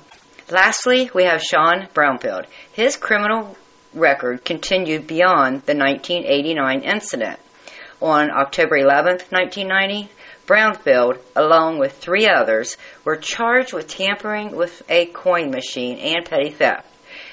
Lastly, 0.50 1.10
we 1.14 1.24
have 1.24 1.42
Sean 1.42 1.88
Brownfield. 1.94 2.46
His 2.74 2.98
criminal 2.98 3.56
record 3.94 4.44
continued 4.44 5.08
beyond 5.08 5.64
the 5.64 5.76
1989 5.76 6.82
incident. 6.82 7.40
On 8.02 8.32
October 8.32 8.78
11, 8.78 9.20
1990, 9.30 10.10
Brownfield, 10.48 11.20
along 11.36 11.78
with 11.78 11.94
three 11.98 12.28
others, 12.28 12.76
were 13.06 13.16
charged 13.16 13.74
with 13.74 13.88
tampering 13.88 14.56
with 14.56 14.82
a 14.90 15.06
coin 15.06 15.52
machine 15.52 15.98
and 15.98 16.26
petty 16.26 16.50
theft. 16.50 16.86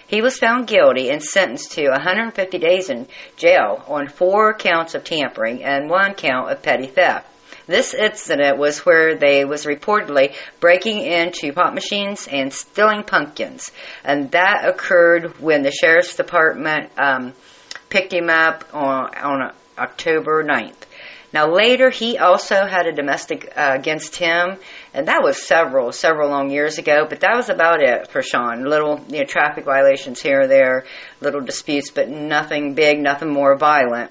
He 0.08 0.22
was 0.22 0.38
found 0.38 0.66
guilty 0.66 1.10
and 1.10 1.22
sentenced 1.22 1.72
to 1.72 1.90
150 1.90 2.58
days 2.58 2.88
in 2.88 3.06
jail 3.36 3.84
on 3.86 4.08
four 4.08 4.54
counts 4.54 4.94
of 4.94 5.04
tampering 5.04 5.62
and 5.62 5.90
one 5.90 6.14
count 6.14 6.50
of 6.50 6.62
petty 6.62 6.86
theft. 6.86 7.26
This 7.66 7.92
incident 7.92 8.56
was 8.56 8.86
where 8.86 9.14
they 9.14 9.44
was 9.44 9.66
reportedly 9.66 10.34
breaking 10.60 11.00
into 11.00 11.52
pop 11.52 11.74
machines 11.74 12.26
and 12.26 12.50
stealing 12.50 13.02
pumpkins, 13.02 13.70
and 14.02 14.30
that 14.30 14.66
occurred 14.66 15.38
when 15.38 15.62
the 15.62 15.70
sheriff's 15.70 16.16
department 16.16 16.90
um, 16.96 17.34
picked 17.90 18.14
him 18.14 18.30
up 18.30 18.64
on, 18.72 19.14
on 19.14 19.52
October 19.76 20.42
9th. 20.42 20.87
Now 21.32 21.52
later, 21.52 21.90
he 21.90 22.16
also 22.16 22.66
had 22.66 22.86
a 22.86 22.92
domestic 22.92 23.52
uh, 23.54 23.72
against 23.74 24.16
him, 24.16 24.56
and 24.94 25.08
that 25.08 25.22
was 25.22 25.46
several, 25.46 25.92
several 25.92 26.30
long 26.30 26.50
years 26.50 26.78
ago. 26.78 27.06
But 27.08 27.20
that 27.20 27.36
was 27.36 27.50
about 27.50 27.82
it 27.82 28.10
for 28.10 28.22
Sean. 28.22 28.64
Little, 28.64 29.04
you 29.08 29.18
know, 29.18 29.24
traffic 29.26 29.64
violations 29.64 30.22
here 30.22 30.42
or 30.42 30.46
there, 30.46 30.86
little 31.20 31.42
disputes, 31.42 31.90
but 31.90 32.08
nothing 32.08 32.74
big, 32.74 32.98
nothing 32.98 33.30
more 33.30 33.56
violent. 33.56 34.10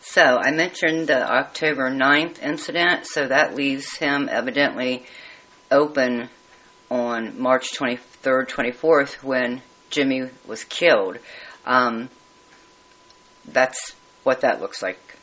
So 0.00 0.22
I 0.22 0.50
mentioned 0.50 1.08
the 1.08 1.30
October 1.30 1.90
9th 1.90 2.42
incident, 2.42 3.06
so 3.06 3.28
that 3.28 3.54
leaves 3.54 3.98
him 3.98 4.30
evidently 4.30 5.04
open 5.70 6.30
on 6.90 7.38
March 7.38 7.72
23rd, 7.72 8.48
24th 8.48 9.22
when 9.22 9.60
Jimmy 9.90 10.30
was 10.46 10.64
killed. 10.64 11.18
Um, 11.66 12.08
that's 13.44 13.94
what 14.22 14.40
that 14.40 14.62
looks 14.62 14.80
like 14.80 15.15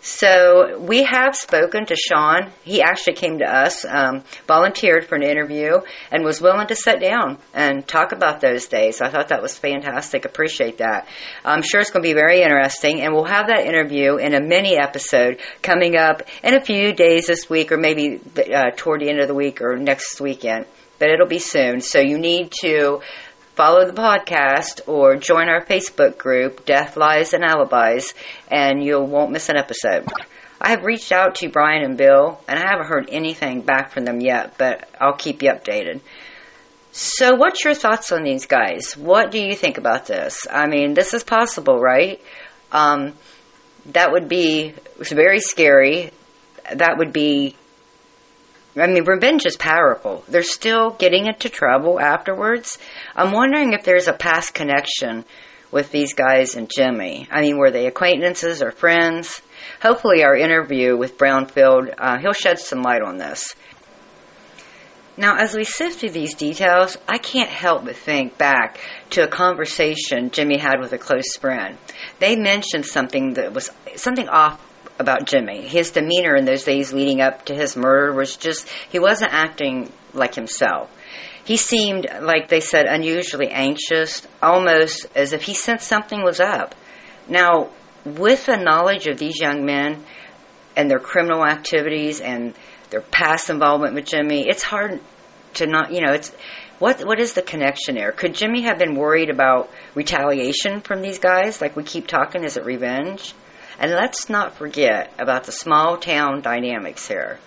so 0.00 0.78
we 0.78 1.02
have 1.02 1.34
spoken 1.34 1.86
to 1.86 1.96
Sean. 1.96 2.50
He 2.62 2.82
actually 2.82 3.14
came 3.14 3.38
to 3.38 3.44
us, 3.44 3.84
um, 3.84 4.22
volunteered 4.46 5.06
for 5.06 5.16
an 5.16 5.24
interview, 5.24 5.78
and 6.12 6.24
was 6.24 6.40
willing 6.40 6.68
to 6.68 6.76
sit 6.76 7.00
down 7.00 7.38
and 7.52 7.86
talk 7.86 8.12
about 8.12 8.40
those 8.40 8.66
days. 8.66 9.00
I 9.00 9.10
thought 9.10 9.28
that 9.28 9.42
was 9.42 9.58
fantastic. 9.58 10.24
Appreciate 10.24 10.78
that. 10.78 11.08
I'm 11.44 11.62
sure 11.62 11.80
it's 11.80 11.90
going 11.90 12.04
to 12.04 12.08
be 12.08 12.14
very 12.14 12.42
interesting, 12.42 13.00
and 13.00 13.12
we'll 13.12 13.24
have 13.24 13.48
that 13.48 13.66
interview 13.66 14.16
in 14.16 14.34
a 14.34 14.40
mini 14.40 14.78
episode 14.78 15.40
coming 15.62 15.96
up 15.96 16.22
in 16.44 16.54
a 16.54 16.64
few 16.64 16.92
days 16.92 17.26
this 17.26 17.50
week, 17.50 17.72
or 17.72 17.76
maybe 17.76 18.20
uh, 18.54 18.70
toward 18.76 19.00
the 19.00 19.10
end 19.10 19.20
of 19.20 19.26
the 19.26 19.34
week 19.34 19.60
or 19.60 19.76
next 19.76 20.20
weekend. 20.20 20.66
But 21.00 21.10
it'll 21.10 21.28
be 21.28 21.38
soon. 21.38 21.80
So 21.80 22.00
you 22.00 22.18
need 22.18 22.52
to 22.62 23.00
follow 23.58 23.84
the 23.84 23.92
podcast 23.92 24.82
or 24.86 25.16
join 25.16 25.48
our 25.48 25.64
Facebook 25.64 26.16
group, 26.16 26.64
Death, 26.64 26.96
Lies, 26.96 27.34
and 27.34 27.42
Alibis, 27.42 28.14
and 28.48 28.84
you 28.84 29.00
won't 29.00 29.32
miss 29.32 29.48
an 29.48 29.56
episode. 29.56 30.06
I 30.60 30.70
have 30.70 30.84
reached 30.84 31.10
out 31.10 31.34
to 31.36 31.48
Brian 31.48 31.82
and 31.82 31.98
Bill, 31.98 32.40
and 32.46 32.56
I 32.56 32.70
haven't 32.70 32.86
heard 32.86 33.08
anything 33.10 33.62
back 33.62 33.90
from 33.90 34.04
them 34.04 34.20
yet, 34.20 34.54
but 34.58 34.88
I'll 35.00 35.16
keep 35.16 35.42
you 35.42 35.50
updated. 35.50 36.02
So, 36.92 37.34
what's 37.34 37.64
your 37.64 37.74
thoughts 37.74 38.12
on 38.12 38.22
these 38.22 38.46
guys? 38.46 38.96
What 38.96 39.32
do 39.32 39.40
you 39.40 39.56
think 39.56 39.76
about 39.76 40.06
this? 40.06 40.46
I 40.48 40.68
mean, 40.68 40.94
this 40.94 41.12
is 41.12 41.24
possible, 41.24 41.80
right? 41.80 42.22
Um, 42.70 43.14
that 43.86 44.12
would 44.12 44.28
be 44.28 44.72
very 45.00 45.40
scary. 45.40 46.12
That 46.72 46.94
would 46.96 47.12
be 47.12 47.56
I 48.80 48.86
mean, 48.86 49.04
revenge 49.04 49.46
is 49.46 49.56
powerful. 49.56 50.24
They're 50.28 50.42
still 50.42 50.90
getting 50.90 51.26
into 51.26 51.48
trouble 51.48 52.00
afterwards. 52.00 52.78
I'm 53.16 53.32
wondering 53.32 53.72
if 53.72 53.84
there's 53.84 54.08
a 54.08 54.12
past 54.12 54.54
connection 54.54 55.24
with 55.70 55.90
these 55.90 56.14
guys 56.14 56.54
and 56.54 56.70
Jimmy. 56.74 57.28
I 57.30 57.40
mean, 57.40 57.58
were 57.58 57.70
they 57.70 57.86
acquaintances 57.86 58.62
or 58.62 58.70
friends? 58.70 59.42
Hopefully, 59.82 60.24
our 60.24 60.36
interview 60.36 60.96
with 60.96 61.18
Brownfield, 61.18 61.94
uh, 61.98 62.18
he'll 62.18 62.32
shed 62.32 62.58
some 62.58 62.82
light 62.82 63.02
on 63.02 63.18
this. 63.18 63.54
Now, 65.16 65.36
as 65.36 65.52
we 65.52 65.64
sift 65.64 65.98
through 65.98 66.10
these 66.10 66.34
details, 66.34 66.96
I 67.08 67.18
can't 67.18 67.50
help 67.50 67.84
but 67.84 67.96
think 67.96 68.38
back 68.38 68.78
to 69.10 69.24
a 69.24 69.28
conversation 69.28 70.30
Jimmy 70.30 70.58
had 70.58 70.78
with 70.78 70.92
a 70.92 70.98
close 70.98 71.36
friend. 71.36 71.76
They 72.20 72.36
mentioned 72.36 72.86
something 72.86 73.34
that 73.34 73.52
was 73.52 73.72
something 73.96 74.28
off 74.28 74.60
about 74.98 75.26
Jimmy. 75.26 75.66
His 75.66 75.90
demeanor 75.90 76.34
in 76.34 76.44
those 76.44 76.64
days 76.64 76.92
leading 76.92 77.20
up 77.20 77.44
to 77.46 77.54
his 77.54 77.76
murder 77.76 78.12
was 78.12 78.36
just, 78.36 78.68
he 78.90 78.98
wasn't 78.98 79.32
acting 79.32 79.92
like 80.12 80.34
himself. 80.34 80.90
He 81.44 81.56
seemed, 81.56 82.06
like 82.20 82.48
they 82.48 82.60
said, 82.60 82.86
unusually 82.86 83.48
anxious, 83.48 84.26
almost 84.42 85.06
as 85.14 85.32
if 85.32 85.42
he 85.42 85.54
sensed 85.54 85.86
something 85.86 86.22
was 86.22 86.40
up. 86.40 86.74
Now, 87.28 87.70
with 88.04 88.46
the 88.46 88.56
knowledge 88.56 89.06
of 89.06 89.18
these 89.18 89.40
young 89.40 89.64
men 89.64 90.04
and 90.76 90.90
their 90.90 90.98
criminal 90.98 91.46
activities 91.46 92.20
and 92.20 92.54
their 92.90 93.00
past 93.00 93.50
involvement 93.50 93.94
with 93.94 94.04
Jimmy, 94.06 94.46
it's 94.48 94.62
hard 94.62 95.00
to 95.54 95.66
not, 95.66 95.92
you 95.92 96.00
know, 96.00 96.12
it's, 96.12 96.32
what 96.78 97.00
what 97.04 97.18
is 97.18 97.32
the 97.32 97.42
connection 97.42 97.96
there? 97.96 98.12
Could 98.12 98.34
Jimmy 98.34 98.62
have 98.62 98.78
been 98.78 98.94
worried 98.94 99.30
about 99.30 99.70
retaliation 99.94 100.80
from 100.80 101.02
these 101.02 101.18
guys? 101.18 101.60
Like 101.60 101.74
we 101.76 101.82
keep 101.82 102.06
talking, 102.06 102.44
is 102.44 102.56
it 102.56 102.64
revenge? 102.64 103.34
And 103.78 103.92
let's 103.92 104.28
not 104.28 104.56
forget 104.56 105.12
about 105.18 105.44
the 105.44 105.52
small 105.52 105.98
town 105.98 106.40
dynamics 106.40 107.06
here. 107.06 107.38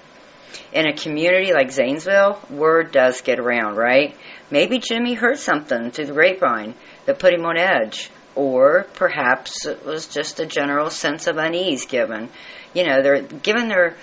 In 0.73 0.87
a 0.87 0.95
community 0.95 1.53
like 1.53 1.71
Zanesville, 1.71 2.41
word 2.49 2.91
does 2.91 3.21
get 3.21 3.39
around, 3.39 3.75
right? 3.75 4.15
Maybe 4.49 4.79
Jimmy 4.79 5.13
heard 5.13 5.37
something 5.37 5.91
through 5.91 6.07
the 6.07 6.13
grapevine 6.13 6.75
that 7.05 7.19
put 7.19 7.33
him 7.33 7.45
on 7.45 7.57
edge. 7.57 8.09
Or 8.33 8.85
perhaps 8.93 9.65
it 9.65 9.85
was 9.85 10.07
just 10.07 10.39
a 10.39 10.45
general 10.45 10.89
sense 10.89 11.27
of 11.27 11.37
unease 11.37 11.85
given, 11.85 12.29
you 12.73 12.85
know, 12.85 13.01
they're 13.01 13.21
given 13.21 13.67
their 13.67 13.97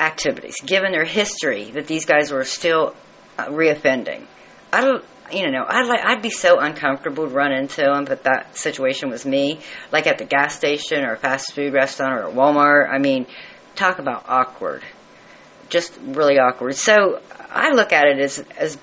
activities, 0.00 0.56
given 0.64 0.90
their 0.90 1.04
history 1.04 1.70
that 1.72 1.86
these 1.86 2.04
guys 2.04 2.32
were 2.32 2.44
still 2.44 2.94
uh, 3.38 3.46
reoffending. 3.46 4.26
I 4.72 4.80
don't 4.80 5.04
you 5.32 5.50
know, 5.50 5.64
I'd 5.66 5.86
like, 5.86 6.04
I'd 6.04 6.22
be 6.22 6.30
so 6.30 6.58
uncomfortable 6.58 7.28
to 7.28 7.34
run 7.34 7.52
into 7.52 7.82
them, 7.82 8.04
but 8.04 8.24
that 8.24 8.56
situation 8.56 9.10
was 9.10 9.24
me, 9.26 9.60
like 9.92 10.06
at 10.06 10.18
the 10.18 10.24
gas 10.24 10.56
station 10.56 11.04
or 11.04 11.14
a 11.14 11.16
fast 11.16 11.52
food 11.52 11.72
restaurant 11.72 12.14
or 12.14 12.28
at 12.28 12.34
Walmart. 12.34 12.88
I 12.92 12.98
mean, 12.98 13.26
talk 13.74 13.98
about 13.98 14.24
awkward, 14.28 14.82
just 15.68 15.98
really 16.02 16.38
awkward. 16.38 16.76
So 16.76 17.20
I 17.50 17.70
look 17.72 17.92
at 17.92 18.06
it 18.06 18.18
as 18.18 18.44
as 18.58 18.78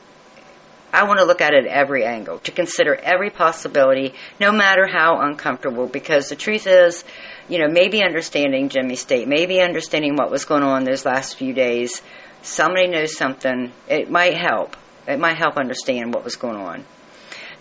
I 0.93 1.05
want 1.05 1.19
to 1.19 1.25
look 1.25 1.41
at 1.41 1.53
it 1.53 1.65
every 1.65 2.05
angle, 2.05 2.37
to 2.39 2.51
consider 2.51 2.93
every 2.95 3.31
possibility, 3.31 4.13
no 4.39 4.51
matter 4.51 4.85
how 4.85 5.21
uncomfortable, 5.21 5.87
because 5.87 6.29
the 6.29 6.35
truth 6.35 6.67
is, 6.67 7.03
you 7.49 7.57
know, 7.57 7.67
maybe 7.67 8.03
understanding 8.03 8.69
Jimmy's 8.69 9.01
state, 9.01 9.27
maybe 9.27 9.59
understanding 9.59 10.15
what 10.15 10.29
was 10.29 10.45
going 10.45 10.61
on 10.61 10.83
those 10.83 11.03
last 11.03 11.35
few 11.35 11.51
days, 11.51 12.03
somebody 12.43 12.87
knows 12.87 13.17
something, 13.17 13.71
it 13.89 14.11
might 14.11 14.37
help 14.37 14.77
it 15.07 15.19
might 15.19 15.37
help 15.37 15.57
understand 15.57 16.13
what 16.13 16.23
was 16.23 16.35
going 16.35 16.57
on. 16.57 16.85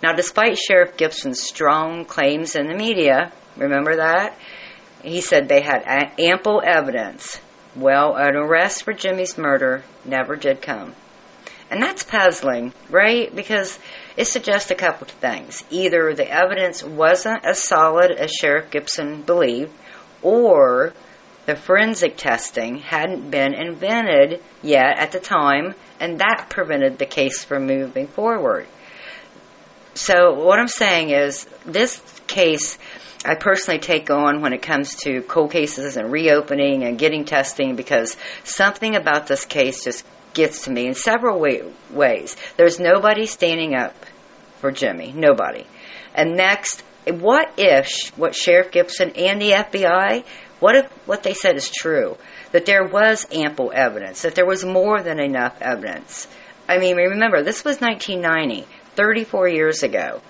Now, 0.02 0.12
despite 0.12 0.58
Sheriff 0.58 0.96
Gibson's 0.96 1.40
strong 1.40 2.04
claims 2.04 2.56
in 2.56 2.66
the 2.66 2.74
media, 2.74 3.32
remember 3.56 3.96
that? 3.96 4.36
He 5.02 5.20
said 5.20 5.48
they 5.48 5.60
had 5.60 5.82
a- 5.82 6.20
ample 6.20 6.62
evidence. 6.64 7.40
Well, 7.74 8.16
an 8.16 8.36
arrest 8.36 8.82
for 8.84 8.92
Jimmy's 8.92 9.38
murder 9.38 9.82
never 10.04 10.36
did 10.36 10.60
come. 10.60 10.94
And 11.70 11.82
that's 11.82 12.02
puzzling, 12.02 12.74
right? 12.90 13.34
Because 13.34 13.78
it 14.16 14.26
suggests 14.26 14.70
a 14.70 14.74
couple 14.74 15.06
of 15.06 15.12
things. 15.12 15.64
Either 15.70 16.12
the 16.14 16.30
evidence 16.30 16.84
wasn't 16.84 17.44
as 17.44 17.62
solid 17.62 18.10
as 18.10 18.30
Sheriff 18.30 18.70
Gibson 18.70 19.22
believed, 19.22 19.72
or 20.20 20.92
the 21.46 21.56
forensic 21.56 22.16
testing 22.16 22.78
hadn't 22.78 23.30
been 23.30 23.54
invented 23.54 24.40
yet 24.62 24.98
at 24.98 25.12
the 25.12 25.20
time, 25.20 25.74
and 25.98 26.18
that 26.20 26.46
prevented 26.48 26.98
the 26.98 27.06
case 27.06 27.44
from 27.44 27.66
moving 27.66 28.06
forward. 28.06 28.66
So, 29.94 30.34
what 30.34 30.58
I'm 30.58 30.68
saying 30.68 31.10
is, 31.10 31.44
this 31.66 32.00
case 32.26 32.78
I 33.24 33.36
personally 33.36 33.78
take 33.78 34.10
on 34.10 34.40
when 34.40 34.52
it 34.52 34.62
comes 34.62 34.96
to 35.04 35.22
cold 35.22 35.52
cases 35.52 35.96
and 35.96 36.10
reopening 36.10 36.82
and 36.82 36.98
getting 36.98 37.24
testing 37.24 37.76
because 37.76 38.16
something 38.42 38.96
about 38.96 39.28
this 39.28 39.44
case 39.44 39.84
just 39.84 40.04
gets 40.34 40.64
to 40.64 40.72
me 40.72 40.86
in 40.86 40.94
several 40.94 41.38
way, 41.38 41.62
ways. 41.90 42.36
There's 42.56 42.80
nobody 42.80 43.26
standing 43.26 43.74
up 43.74 43.94
for 44.58 44.72
Jimmy. 44.72 45.12
Nobody. 45.14 45.66
And 46.14 46.36
next, 46.36 46.82
what 47.06 47.52
if 47.56 48.16
what 48.16 48.34
Sheriff 48.34 48.70
Gibson 48.70 49.10
and 49.10 49.40
the 49.40 49.50
FBI, 49.50 50.24
what 50.60 50.76
if 50.76 50.86
what 51.06 51.22
they 51.22 51.34
said 51.34 51.56
is 51.56 51.70
true? 51.70 52.16
That 52.52 52.66
there 52.66 52.84
was 52.84 53.26
ample 53.32 53.72
evidence, 53.74 54.22
that 54.22 54.34
there 54.34 54.46
was 54.46 54.64
more 54.64 55.02
than 55.02 55.18
enough 55.18 55.60
evidence. 55.60 56.28
I 56.68 56.78
mean, 56.78 56.96
remember, 56.96 57.42
this 57.42 57.64
was 57.64 57.80
1990, 57.80 58.66
34 58.94 59.48
years 59.48 59.82
ago 59.82 60.22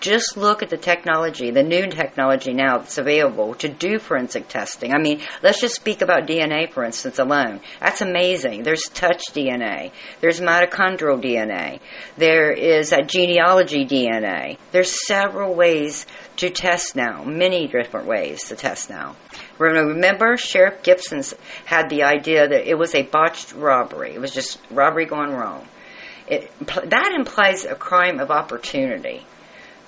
just 0.00 0.36
look 0.36 0.62
at 0.62 0.68
the 0.68 0.76
technology, 0.76 1.50
the 1.50 1.62
new 1.62 1.86
technology 1.86 2.52
now 2.52 2.78
that's 2.78 2.98
available 2.98 3.54
to 3.54 3.68
do 3.68 3.98
forensic 3.98 4.48
testing. 4.48 4.92
I 4.92 4.98
mean, 4.98 5.20
let's 5.42 5.60
just 5.60 5.74
speak 5.74 6.02
about 6.02 6.26
DNA, 6.26 6.70
for 6.70 6.84
instance, 6.84 7.18
alone. 7.18 7.60
That's 7.80 8.02
amazing. 8.02 8.62
There's 8.62 8.82
touch 8.82 9.22
DNA. 9.32 9.92
There's 10.20 10.40
mitochondrial 10.40 11.22
DNA. 11.22 11.80
There 12.16 12.52
is 12.52 12.92
uh, 12.92 12.98
a 12.98 13.02
genealogy 13.04 13.86
DNA. 13.86 14.58
There's 14.72 15.06
several 15.06 15.54
ways 15.54 16.06
to 16.36 16.50
test 16.50 16.94
now, 16.94 17.24
many 17.24 17.66
different 17.66 18.06
ways 18.06 18.44
to 18.48 18.56
test 18.56 18.90
now. 18.90 19.16
Remember, 19.58 20.36
Sheriff 20.36 20.82
Gibson's 20.82 21.34
had 21.64 21.88
the 21.88 22.02
idea 22.02 22.46
that 22.46 22.68
it 22.68 22.76
was 22.78 22.94
a 22.94 23.02
botched 23.02 23.54
robbery. 23.54 24.12
It 24.12 24.20
was 24.20 24.32
just 24.32 24.58
robbery 24.70 25.06
gone 25.06 25.32
wrong. 25.32 25.66
It, 26.28 26.50
that 26.66 27.12
implies 27.16 27.64
a 27.64 27.74
crime 27.74 28.18
of 28.18 28.30
opportunity 28.30 29.24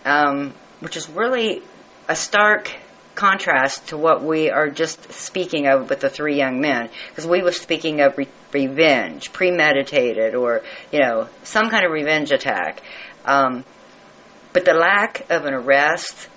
um, 0.09 0.55
which 0.81 0.97
is 0.97 1.09
really 1.11 1.63
a 2.09 2.17
stark 2.17 2.73
contrast 3.15 3.89
to 3.89 3.97
what 3.97 4.23
we 4.23 4.49
are 4.49 4.71
just 4.71 5.13
speaking 5.13 5.67
of 5.67 5.91
with 5.91 6.01
the 6.01 6.09
three 6.09 6.37
young 6.37 6.61
men, 6.61 6.89
because 7.09 7.27
we 7.27 7.43
were 7.43 7.53
speaking 7.53 8.01
of 8.01 8.17
re- 8.17 8.29
revenge, 8.53 9.33
premeditated, 9.33 10.35
or 10.35 10.63
you 10.91 11.01
know 11.01 11.29
some 11.43 11.69
kind 11.69 11.85
of 11.85 11.93
revenge 11.93 12.31
attack. 12.33 12.83
Um, 13.25 13.65
but 14.53 14.65
the 14.65 14.73
lack 14.73 15.29
of 15.31 15.45
an 15.45 15.53
arrest 15.53 16.29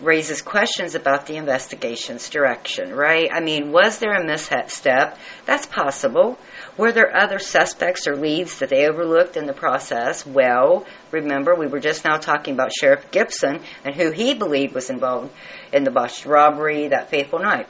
raises 0.00 0.40
questions 0.40 0.94
about 0.94 1.26
the 1.26 1.36
investigation's 1.36 2.30
direction, 2.30 2.94
right? 2.94 3.28
I 3.32 3.40
mean, 3.40 3.72
was 3.72 3.98
there 3.98 4.14
a 4.14 4.24
misstep? 4.24 5.18
That's 5.46 5.66
possible. 5.66 6.38
Were 6.76 6.92
there 6.92 7.14
other 7.14 7.38
suspects 7.38 8.06
or 8.06 8.16
leads 8.16 8.58
that 8.58 8.70
they 8.70 8.88
overlooked 8.88 9.36
in 9.36 9.46
the 9.46 9.52
process? 9.52 10.24
Well, 10.24 10.86
remember, 11.10 11.54
we 11.54 11.66
were 11.66 11.80
just 11.80 12.04
now 12.04 12.16
talking 12.16 12.54
about 12.54 12.72
Sheriff 12.72 13.10
Gibson 13.10 13.60
and 13.84 13.94
who 13.94 14.10
he 14.12 14.34
believed 14.34 14.74
was 14.74 14.90
involved 14.90 15.32
in 15.72 15.84
the 15.84 15.90
botched 15.90 16.26
robbery 16.26 16.88
that 16.88 17.10
fateful 17.10 17.40
night. 17.40 17.66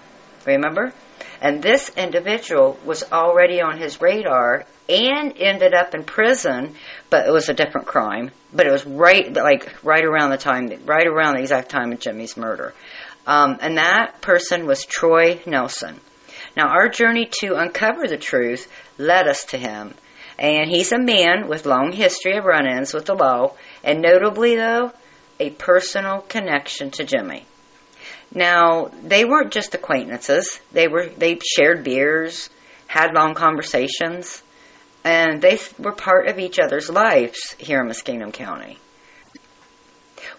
Remember? 0.47 0.93
And 1.41 1.63
this 1.63 1.91
individual 1.97 2.79
was 2.85 3.03
already 3.11 3.61
on 3.61 3.79
his 3.79 4.01
radar 4.01 4.67
and 4.89 5.35
ended 5.39 5.73
up 5.73 5.95
in 5.95 6.05
prison, 6.05 6.75
but 7.09 7.27
it 7.27 7.33
was 7.33 7.49
a 7.49 7.55
different 7.55 7.87
crime. 7.87 8.31
But 8.53 8.67
it 8.67 8.73
was 8.73 8.85
right, 8.85 9.33
like, 9.33 9.83
right 9.85 10.05
around 10.05 10.31
the 10.31 10.39
time, 10.39 10.71
right 10.85 11.07
around 11.07 11.35
the 11.35 11.41
exact 11.41 11.71
time 11.71 11.93
of 11.93 12.01
Jimmy's 12.01 12.37
murder. 12.37 12.75
Um, 13.27 13.59
and 13.61 13.79
that 13.79 14.21
person 14.21 14.67
was 14.67 14.85
Troy 14.85 15.41
Nelson. 15.47 16.01
Now, 16.57 16.69
our 16.69 16.89
journey 16.89 17.29
to 17.41 17.55
uncover 17.55 18.07
the 18.07 18.17
truth 18.17 18.71
led 18.99 19.29
us 19.29 19.45
to 19.47 19.59
him. 19.59 19.95
And 20.39 20.71
he's 20.71 20.93
a 20.93 20.99
man 20.99 21.49
with 21.49 21.67
long 21.67 21.93
history 21.93 22.37
of 22.37 22.45
run-ins 22.45 22.95
with 22.95 23.05
the 23.05 23.15
law, 23.15 23.55
and 23.85 24.01
notably, 24.01 24.57
though, 24.57 24.93
a 25.39 25.51
personal 25.51 26.23
connection 26.23 26.91
to 26.93 27.05
Jimmy. 27.05 27.45
Now, 28.35 28.91
they 29.03 29.25
weren't 29.25 29.53
just 29.53 29.75
acquaintances. 29.75 30.61
They 30.73 30.89
were 30.89 31.09
they 31.09 31.39
shared 31.45 31.85
beers, 31.85 32.49
had 32.87 33.13
long 33.15 33.35
conversations, 33.35 34.43
and 35.05 35.43
they 35.43 35.59
were 35.79 35.93
part 35.93 36.29
of 36.29 36.39
each 36.39 36.59
other's 36.59 36.89
lives 36.89 37.55
here 37.59 37.81
in 37.81 37.89
Muskingum 37.89 38.33
County. 38.33 38.79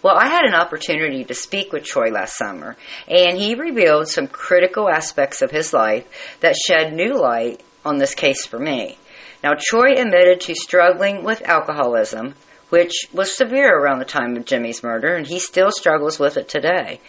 Well, 0.02 0.16
I 0.16 0.28
had 0.28 0.44
an 0.44 0.54
opportunity 0.54 1.24
to 1.24 1.34
speak 1.34 1.72
with 1.72 1.84
Troy 1.84 2.10
last 2.10 2.36
summer, 2.36 2.76
and 3.08 3.36
he 3.36 3.54
revealed 3.54 4.08
some 4.08 4.26
critical 4.26 4.88
aspects 4.88 5.42
of 5.42 5.50
his 5.50 5.72
life 5.72 6.04
that 6.40 6.56
shed 6.56 6.92
new 6.92 7.14
light 7.14 7.62
on 7.84 7.98
this 7.98 8.14
case 8.14 8.46
for 8.46 8.58
me. 8.58 8.98
Now, 9.42 9.52
Troy 9.58 9.92
admitted 9.96 10.40
to 10.42 10.54
struggling 10.54 11.24
with 11.24 11.42
alcoholism, 11.42 12.34
which 12.68 12.92
was 13.12 13.36
severe 13.36 13.76
around 13.76 13.98
the 13.98 14.04
time 14.04 14.36
of 14.36 14.44
Jimmy's 14.44 14.82
murder, 14.82 15.14
and 15.14 15.26
he 15.26 15.38
still 15.38 15.70
struggles 15.70 16.18
with 16.18 16.36
it 16.36 16.48
today. 16.48 17.00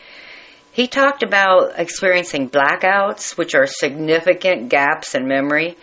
He 0.71 0.87
talked 0.87 1.21
about 1.21 1.73
experiencing 1.77 2.49
blackouts, 2.49 3.37
which 3.37 3.53
are 3.53 3.67
significant 3.67 4.69
gaps 4.69 5.13
in 5.13 5.27
memory. 5.27 5.77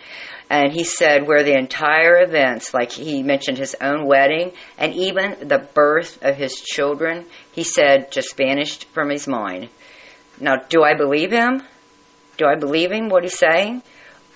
And 0.51 0.73
he 0.73 0.83
said 0.83 1.25
where 1.25 1.43
the 1.43 1.57
entire 1.57 2.21
events, 2.21 2.73
like 2.73 2.91
he 2.91 3.23
mentioned 3.23 3.57
his 3.57 3.73
own 3.79 4.05
wedding 4.05 4.51
and 4.77 4.93
even 4.93 5.47
the 5.47 5.65
birth 5.73 6.21
of 6.21 6.35
his 6.35 6.59
children, 6.59 7.25
he 7.53 7.63
said 7.63 8.11
just 8.11 8.35
vanished 8.35 8.83
from 8.89 9.09
his 9.09 9.29
mind. 9.29 9.69
Now, 10.41 10.57
do 10.67 10.83
I 10.83 10.93
believe 10.93 11.31
him? 11.31 11.63
Do 12.35 12.47
I 12.47 12.55
believe 12.55 12.91
him, 12.91 13.07
what 13.07 13.23
he's 13.23 13.39
saying? 13.39 13.81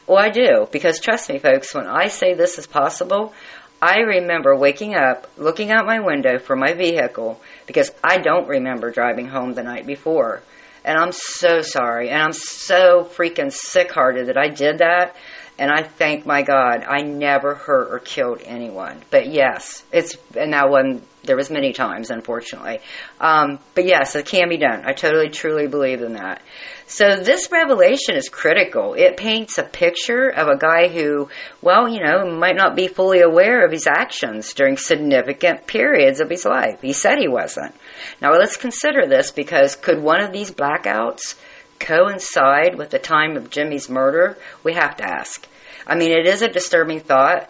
Well, 0.07 0.17
I 0.17 0.29
do, 0.29 0.69
because 0.71 1.01
trust 1.01 1.27
me, 1.27 1.37
folks, 1.37 1.75
when 1.75 1.85
I 1.85 2.07
say 2.07 2.33
this 2.33 2.57
is 2.57 2.65
possible, 2.65 3.33
I 3.81 3.97
remember 3.97 4.55
waking 4.55 4.95
up, 4.95 5.29
looking 5.35 5.69
out 5.69 5.85
my 5.85 5.99
window 5.99 6.39
for 6.39 6.55
my 6.55 6.75
vehicle, 6.75 7.41
because 7.67 7.91
I 8.01 8.19
don't 8.19 8.47
remember 8.47 8.89
driving 8.89 9.27
home 9.27 9.53
the 9.53 9.63
night 9.63 9.85
before. 9.85 10.43
And 10.85 10.97
I'm 10.97 11.11
so 11.11 11.59
sorry, 11.59 12.09
and 12.09 12.21
I'm 12.21 12.33
so 12.33 13.03
freaking 13.03 13.51
sick 13.51 13.91
hearted 13.91 14.27
that 14.27 14.37
I 14.37 14.47
did 14.47 14.77
that. 14.77 15.15
And 15.57 15.71
I 15.71 15.83
thank 15.83 16.25
my 16.25 16.41
God 16.41 16.83
I 16.85 17.01
never 17.01 17.55
hurt 17.55 17.93
or 17.93 17.99
killed 17.99 18.41
anyone. 18.43 19.01
But 19.09 19.31
yes, 19.31 19.83
it's, 19.91 20.17
and 20.35 20.53
that 20.53 20.69
one, 20.69 21.01
there 21.23 21.37
was 21.37 21.49
many 21.49 21.71
times, 21.71 22.11
unfortunately. 22.11 22.79
Um, 23.19 23.59
but 23.73 23.85
yes, 23.85 24.15
it 24.15 24.25
can 24.25 24.49
be 24.49 24.57
done. 24.57 24.83
I 24.85 24.93
totally, 24.93 25.29
truly 25.29 25.67
believe 25.67 26.01
in 26.01 26.13
that. 26.13 26.41
So 26.87 27.15
this 27.15 27.51
revelation 27.51 28.15
is 28.15 28.29
critical. 28.29 28.93
It 28.93 29.17
paints 29.17 29.57
a 29.57 29.63
picture 29.63 30.29
of 30.29 30.47
a 30.47 30.57
guy 30.57 30.87
who, 30.87 31.29
well, 31.61 31.89
you 31.89 32.03
know, 32.03 32.29
might 32.37 32.55
not 32.55 32.75
be 32.75 32.87
fully 32.87 33.21
aware 33.21 33.65
of 33.65 33.71
his 33.71 33.87
actions 33.87 34.53
during 34.53 34.77
significant 34.77 35.65
periods 35.65 36.19
of 36.19 36.29
his 36.29 36.45
life. 36.45 36.81
He 36.81 36.93
said 36.93 37.17
he 37.17 37.27
wasn't. 37.27 37.73
Now 38.21 38.33
let's 38.33 38.57
consider 38.57 39.07
this 39.07 39.31
because 39.31 39.75
could 39.75 40.01
one 40.01 40.21
of 40.21 40.31
these 40.31 40.51
blackouts 40.51 41.35
coincide 41.79 42.75
with 42.75 42.89
the 42.89 42.99
time 42.99 43.37
of 43.37 43.49
Jimmy's 43.49 43.89
murder? 43.89 44.37
We 44.63 44.73
have 44.73 44.97
to 44.97 45.03
ask. 45.03 45.47
I 45.87 45.95
mean, 45.95 46.11
it 46.11 46.27
is 46.27 46.41
a 46.41 46.47
disturbing 46.47 46.99
thought, 46.99 47.49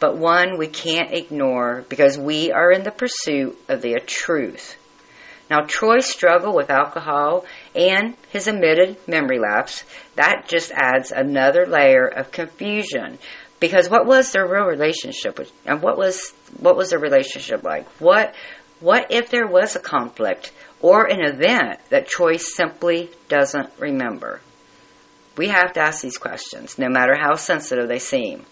but 0.00 0.16
one 0.16 0.58
we 0.58 0.66
can't 0.66 1.12
ignore 1.12 1.84
because 1.88 2.18
we 2.18 2.52
are 2.52 2.70
in 2.70 2.82
the 2.82 2.90
pursuit 2.90 3.58
of 3.68 3.82
the 3.82 4.00
truth. 4.04 4.76
Now, 5.48 5.60
Troy's 5.60 6.06
struggle 6.06 6.54
with 6.54 6.70
alcohol 6.70 7.44
and 7.74 8.16
his 8.30 8.48
admitted 8.48 8.96
memory 9.06 9.38
lapse, 9.38 9.84
that 10.16 10.48
just 10.48 10.72
adds 10.72 11.12
another 11.12 11.66
layer 11.66 12.06
of 12.06 12.32
confusion. 12.32 13.18
Because 13.60 13.88
what 13.88 14.06
was 14.06 14.32
their 14.32 14.46
real 14.46 14.64
relationship 14.64 15.38
with, 15.38 15.50
and 15.64 15.80
what 15.80 15.96
was, 15.96 16.32
what 16.58 16.76
was 16.76 16.90
their 16.90 16.98
relationship 16.98 17.62
like? 17.62 17.88
What, 18.00 18.34
what 18.80 19.06
if 19.10 19.30
there 19.30 19.46
was 19.46 19.76
a 19.76 19.80
conflict 19.80 20.52
or 20.86 21.04
an 21.04 21.20
event 21.20 21.80
that 21.90 22.06
Troy 22.06 22.36
simply 22.36 23.10
doesn't 23.28 23.70
remember? 23.76 24.40
We 25.36 25.48
have 25.48 25.72
to 25.72 25.80
ask 25.80 26.00
these 26.00 26.16
questions, 26.16 26.78
no 26.78 26.88
matter 26.88 27.16
how 27.18 27.34
sensitive 27.34 27.88
they 27.88 27.98
seem. 27.98 28.44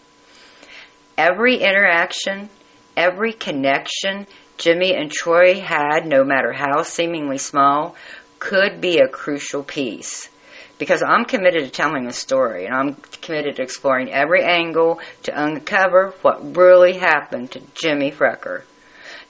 Every 1.16 1.58
interaction, 1.58 2.50
every 2.96 3.32
connection 3.32 4.26
Jimmy 4.58 4.96
and 4.96 5.12
Troy 5.12 5.60
had, 5.60 6.06
no 6.06 6.24
matter 6.24 6.52
how 6.52 6.82
seemingly 6.82 7.38
small, 7.38 7.94
could 8.40 8.80
be 8.80 8.98
a 8.98 9.06
crucial 9.06 9.62
piece. 9.62 10.28
Because 10.76 11.04
I'm 11.04 11.26
committed 11.26 11.62
to 11.62 11.70
telling 11.70 12.04
the 12.04 12.12
story, 12.12 12.66
and 12.66 12.74
I'm 12.74 12.94
committed 13.22 13.56
to 13.56 13.62
exploring 13.62 14.12
every 14.12 14.42
angle 14.42 14.98
to 15.22 15.40
uncover 15.40 16.14
what 16.22 16.56
really 16.56 16.94
happened 16.94 17.52
to 17.52 17.62
Jimmy 17.74 18.10
Frecker. 18.10 18.62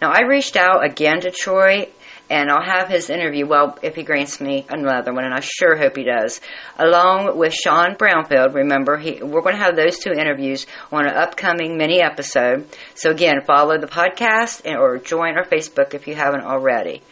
Now, 0.01 0.11
I 0.11 0.23
reached 0.23 0.57
out 0.57 0.87
again 0.87 1.21
to 1.21 1.31
Troy 1.31 1.88
and 2.31 2.51
I'll 2.51 2.65
have 2.65 2.89
his 2.89 3.11
interview, 3.11 3.47
well, 3.47 3.79
if 3.83 3.95
he 3.95 4.03
grants 4.03 4.41
me 4.41 4.65
another 4.71 5.13
one, 5.13 5.25
and 5.25 5.35
I 5.35 5.41
sure 5.41 5.77
hope 5.77 5.97
he 5.97 6.05
does, 6.05 6.41
along 6.79 7.37
with 7.37 7.53
Sean 7.53 7.97
Brownfield. 7.97 8.55
Remember, 8.55 8.97
he, 8.97 9.23
we're 9.23 9.43
going 9.43 9.57
to 9.57 9.63
have 9.63 9.77
those 9.77 9.99
two 9.99 10.13
interviews 10.13 10.67
on 10.91 11.07
an 11.07 11.15
upcoming 11.15 11.77
mini 11.77 12.01
episode. 12.01 12.67
So 12.95 13.11
again, 13.11 13.43
follow 13.47 13.79
the 13.79 13.87
podcast 13.87 14.63
and, 14.65 14.79
or 14.79 14.99
join 14.99 15.37
our 15.37 15.45
Facebook 15.45 15.93
if 15.93 16.07
you 16.07 16.15
haven't 16.15 16.45
already. 16.45 17.03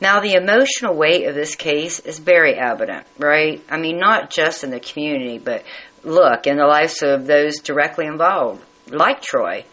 Now, 0.00 0.20
the 0.20 0.34
emotional 0.34 0.96
weight 0.96 1.26
of 1.26 1.34
this 1.34 1.56
case 1.56 2.00
is 2.00 2.18
very 2.18 2.54
evident, 2.54 3.06
right? 3.18 3.62
I 3.70 3.78
mean, 3.78 3.98
not 3.98 4.30
just 4.30 4.64
in 4.64 4.70
the 4.70 4.80
community, 4.80 5.38
but 5.38 5.62
look, 6.02 6.46
in 6.46 6.56
the 6.56 6.66
lives 6.66 7.02
of 7.02 7.26
those 7.26 7.60
directly 7.60 8.06
involved, 8.06 8.62
like 8.88 9.20
Troy. 9.20 9.64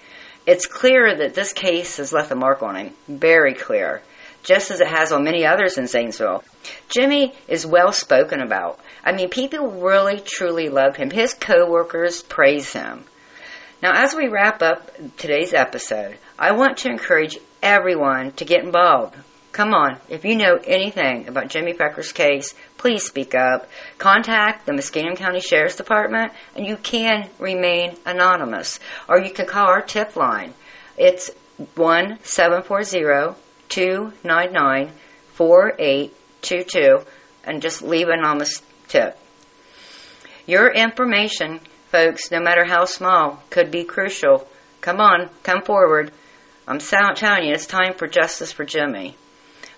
It's 0.45 0.65
clear 0.65 1.15
that 1.15 1.33
this 1.33 1.53
case 1.53 1.97
has 1.97 2.11
left 2.11 2.31
a 2.31 2.35
mark 2.35 2.61
on 2.61 2.75
him. 2.75 2.93
Very 3.07 3.53
clear 3.53 4.01
just 4.43 4.71
as 4.71 4.81
it 4.81 4.87
has 4.87 5.11
on 5.11 5.23
many 5.23 5.45
others 5.45 5.77
in 5.77 5.87
Zanesville. 5.87 6.43
Jimmy 6.89 7.33
is 7.47 7.65
well 7.65 7.91
spoken 7.91 8.41
about. 8.41 8.79
I 9.03 9.11
mean, 9.11 9.29
people 9.29 9.71
really 9.71 10.19
truly 10.19 10.69
love 10.69 10.95
him. 10.95 11.09
His 11.09 11.33
coworkers 11.33 12.21
praise 12.21 12.73
him. 12.73 13.05
Now, 13.81 13.93
as 13.93 14.15
we 14.15 14.27
wrap 14.27 14.61
up 14.61 14.91
today's 15.17 15.53
episode, 15.53 16.17
I 16.37 16.51
want 16.51 16.77
to 16.77 16.89
encourage 16.89 17.37
everyone 17.63 18.31
to 18.33 18.45
get 18.45 18.63
involved. 18.63 19.15
Come 19.51 19.73
on, 19.73 19.97
if 20.07 20.23
you 20.23 20.35
know 20.35 20.59
anything 20.65 21.27
about 21.27 21.49
Jimmy 21.49 21.73
Frecker's 21.73 22.13
case, 22.13 22.53
please 22.77 23.03
speak 23.03 23.35
up. 23.35 23.67
Contact 23.97 24.65
the 24.65 24.71
Muskingum 24.71 25.17
County 25.17 25.41
Sheriff's 25.41 25.75
Department, 25.75 26.31
and 26.55 26.65
you 26.65 26.77
can 26.77 27.29
remain 27.37 27.97
anonymous. 28.05 28.79
Or 29.09 29.19
you 29.19 29.31
can 29.31 29.47
call 29.47 29.67
our 29.67 29.81
tip 29.81 30.15
line. 30.15 30.53
It's 30.97 31.31
1 31.75 32.19
740 32.23 33.35
299 33.71 34.91
4822 35.33 37.05
and 37.43 37.61
just 37.61 37.81
leave 37.81 38.07
an 38.09 38.19
anonymous 38.19 38.61
tip. 38.87 39.17
Your 40.45 40.71
information, 40.71 41.61
folks, 41.87 42.29
no 42.31 42.39
matter 42.39 42.65
how 42.65 42.85
small, 42.85 43.41
could 43.49 43.71
be 43.71 43.83
crucial. 43.83 44.47
Come 44.81 44.99
on, 44.99 45.29
come 45.43 45.61
forward. 45.63 46.11
I'm 46.67 46.79
telling 46.79 47.45
you, 47.45 47.53
it's 47.53 47.65
time 47.65 47.93
for 47.95 48.07
justice 48.07 48.51
for 48.51 48.65
Jimmy. 48.65 49.15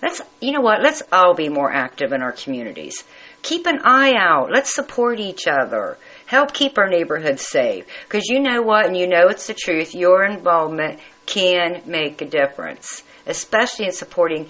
Let's, 0.02 0.22
you 0.42 0.52
know 0.52 0.62
what? 0.62 0.82
Let's 0.82 1.02
all 1.12 1.34
be 1.34 1.48
more 1.48 1.72
active 1.72 2.12
in 2.12 2.22
our 2.22 2.34
communities. 2.34 3.04
Keep 3.42 3.68
an 3.68 3.80
eye 3.86 4.16
out. 4.18 4.52
Let's 4.52 4.74
support 4.74 5.20
each 5.20 5.48
other. 5.48 5.98
Help 6.26 6.54
keep 6.54 6.78
our 6.78 6.90
neighborhoods 6.90 7.48
safe. 7.48 7.86
Because 8.04 8.28
you 8.28 8.40
know 8.40 8.62
what, 8.62 8.86
and 8.86 8.98
you 8.98 9.08
know 9.08 9.30
it's 9.30 9.48
the 9.48 9.54
truth. 9.54 9.96
Your 9.96 10.26
involvement 10.26 11.00
can 11.26 11.82
make 11.86 12.22
a 12.22 12.26
difference 12.26 13.04
especially 13.26 13.86
in 13.86 13.92
supporting 13.92 14.50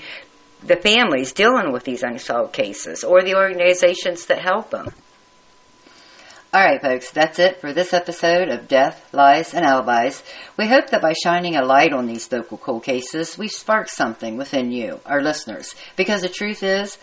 the 0.65 0.77
families 0.77 1.33
dealing 1.33 1.71
with 1.71 1.83
these 1.83 2.03
unsolved 2.03 2.53
cases 2.53 3.03
or 3.03 3.21
the 3.21 3.35
organizations 3.35 4.25
that 4.27 4.39
help 4.39 4.69
them. 4.69 4.93
All 6.53 6.63
right, 6.63 6.79
folks, 6.79 7.09
that's 7.09 7.39
it 7.39 7.59
for 7.59 7.73
this 7.73 7.93
episode 7.93 8.49
of 8.49 8.67
Death, 8.67 9.11
Lies, 9.11 9.55
and 9.55 9.65
Alibis. 9.65 10.21
We 10.55 10.67
hope 10.67 10.91
that 10.91 11.01
by 11.01 11.13
shining 11.13 11.55
a 11.55 11.65
light 11.65 11.91
on 11.93 12.05
these 12.05 12.31
local 12.31 12.59
cold 12.59 12.83
cases, 12.83 13.39
we've 13.39 13.49
sparked 13.49 13.89
something 13.89 14.37
within 14.37 14.71
you, 14.71 14.99
our 15.03 15.19
listeners. 15.19 15.73
Because 15.95 16.21
the 16.21 16.29
truth 16.29 16.61
is, 16.61 16.99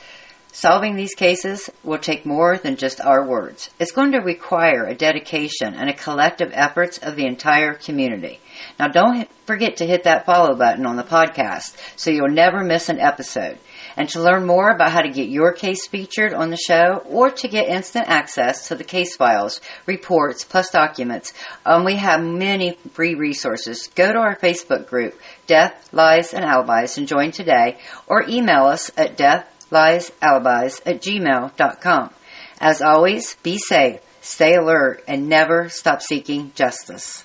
Solving 0.52 0.96
these 0.96 1.14
cases 1.14 1.70
will 1.84 1.98
take 1.98 2.26
more 2.26 2.58
than 2.58 2.76
just 2.76 3.00
our 3.00 3.24
words. 3.24 3.70
It's 3.78 3.92
going 3.92 4.12
to 4.12 4.18
require 4.18 4.84
a 4.84 4.96
dedication 4.96 5.74
and 5.74 5.88
a 5.88 5.94
collective 5.94 6.50
efforts 6.52 6.98
of 6.98 7.14
the 7.14 7.26
entire 7.26 7.74
community. 7.74 8.40
Now 8.78 8.88
don't 8.88 9.30
forget 9.46 9.76
to 9.76 9.86
hit 9.86 10.04
that 10.04 10.26
follow 10.26 10.56
button 10.56 10.86
on 10.86 10.96
the 10.96 11.04
podcast 11.04 11.76
so 11.96 12.10
you'll 12.10 12.28
never 12.28 12.64
miss 12.64 12.88
an 12.88 12.98
episode. 12.98 13.58
And 13.96 14.08
to 14.10 14.20
learn 14.20 14.44
more 14.44 14.70
about 14.70 14.90
how 14.90 15.02
to 15.02 15.10
get 15.10 15.28
your 15.28 15.52
case 15.52 15.86
featured 15.86 16.34
on 16.34 16.50
the 16.50 16.56
show 16.56 17.02
or 17.06 17.30
to 17.30 17.48
get 17.48 17.68
instant 17.68 18.08
access 18.08 18.68
to 18.68 18.74
the 18.74 18.84
case 18.84 19.14
files, 19.16 19.60
reports, 19.86 20.44
plus 20.44 20.70
documents, 20.70 21.32
um, 21.64 21.84
we 21.84 21.94
have 21.94 22.20
many 22.22 22.72
free 22.92 23.14
resources. 23.14 23.88
Go 23.94 24.12
to 24.12 24.18
our 24.18 24.36
Facebook 24.36 24.88
group, 24.88 25.18
Death, 25.46 25.88
Lies, 25.92 26.34
and 26.34 26.44
Alibis 26.44 26.98
and 26.98 27.06
join 27.06 27.30
today 27.30 27.78
or 28.08 28.28
email 28.28 28.64
us 28.64 28.90
at 28.96 29.16
death 29.16 29.46
liesalibis 29.70 30.80
at 30.86 31.02
gmail.com. 31.02 32.10
As 32.60 32.82
always, 32.82 33.34
be 33.36 33.58
safe, 33.58 34.00
stay 34.20 34.54
alert, 34.54 35.02
and 35.08 35.28
never 35.28 35.68
stop 35.68 36.02
seeking 36.02 36.52
justice. 36.54 37.24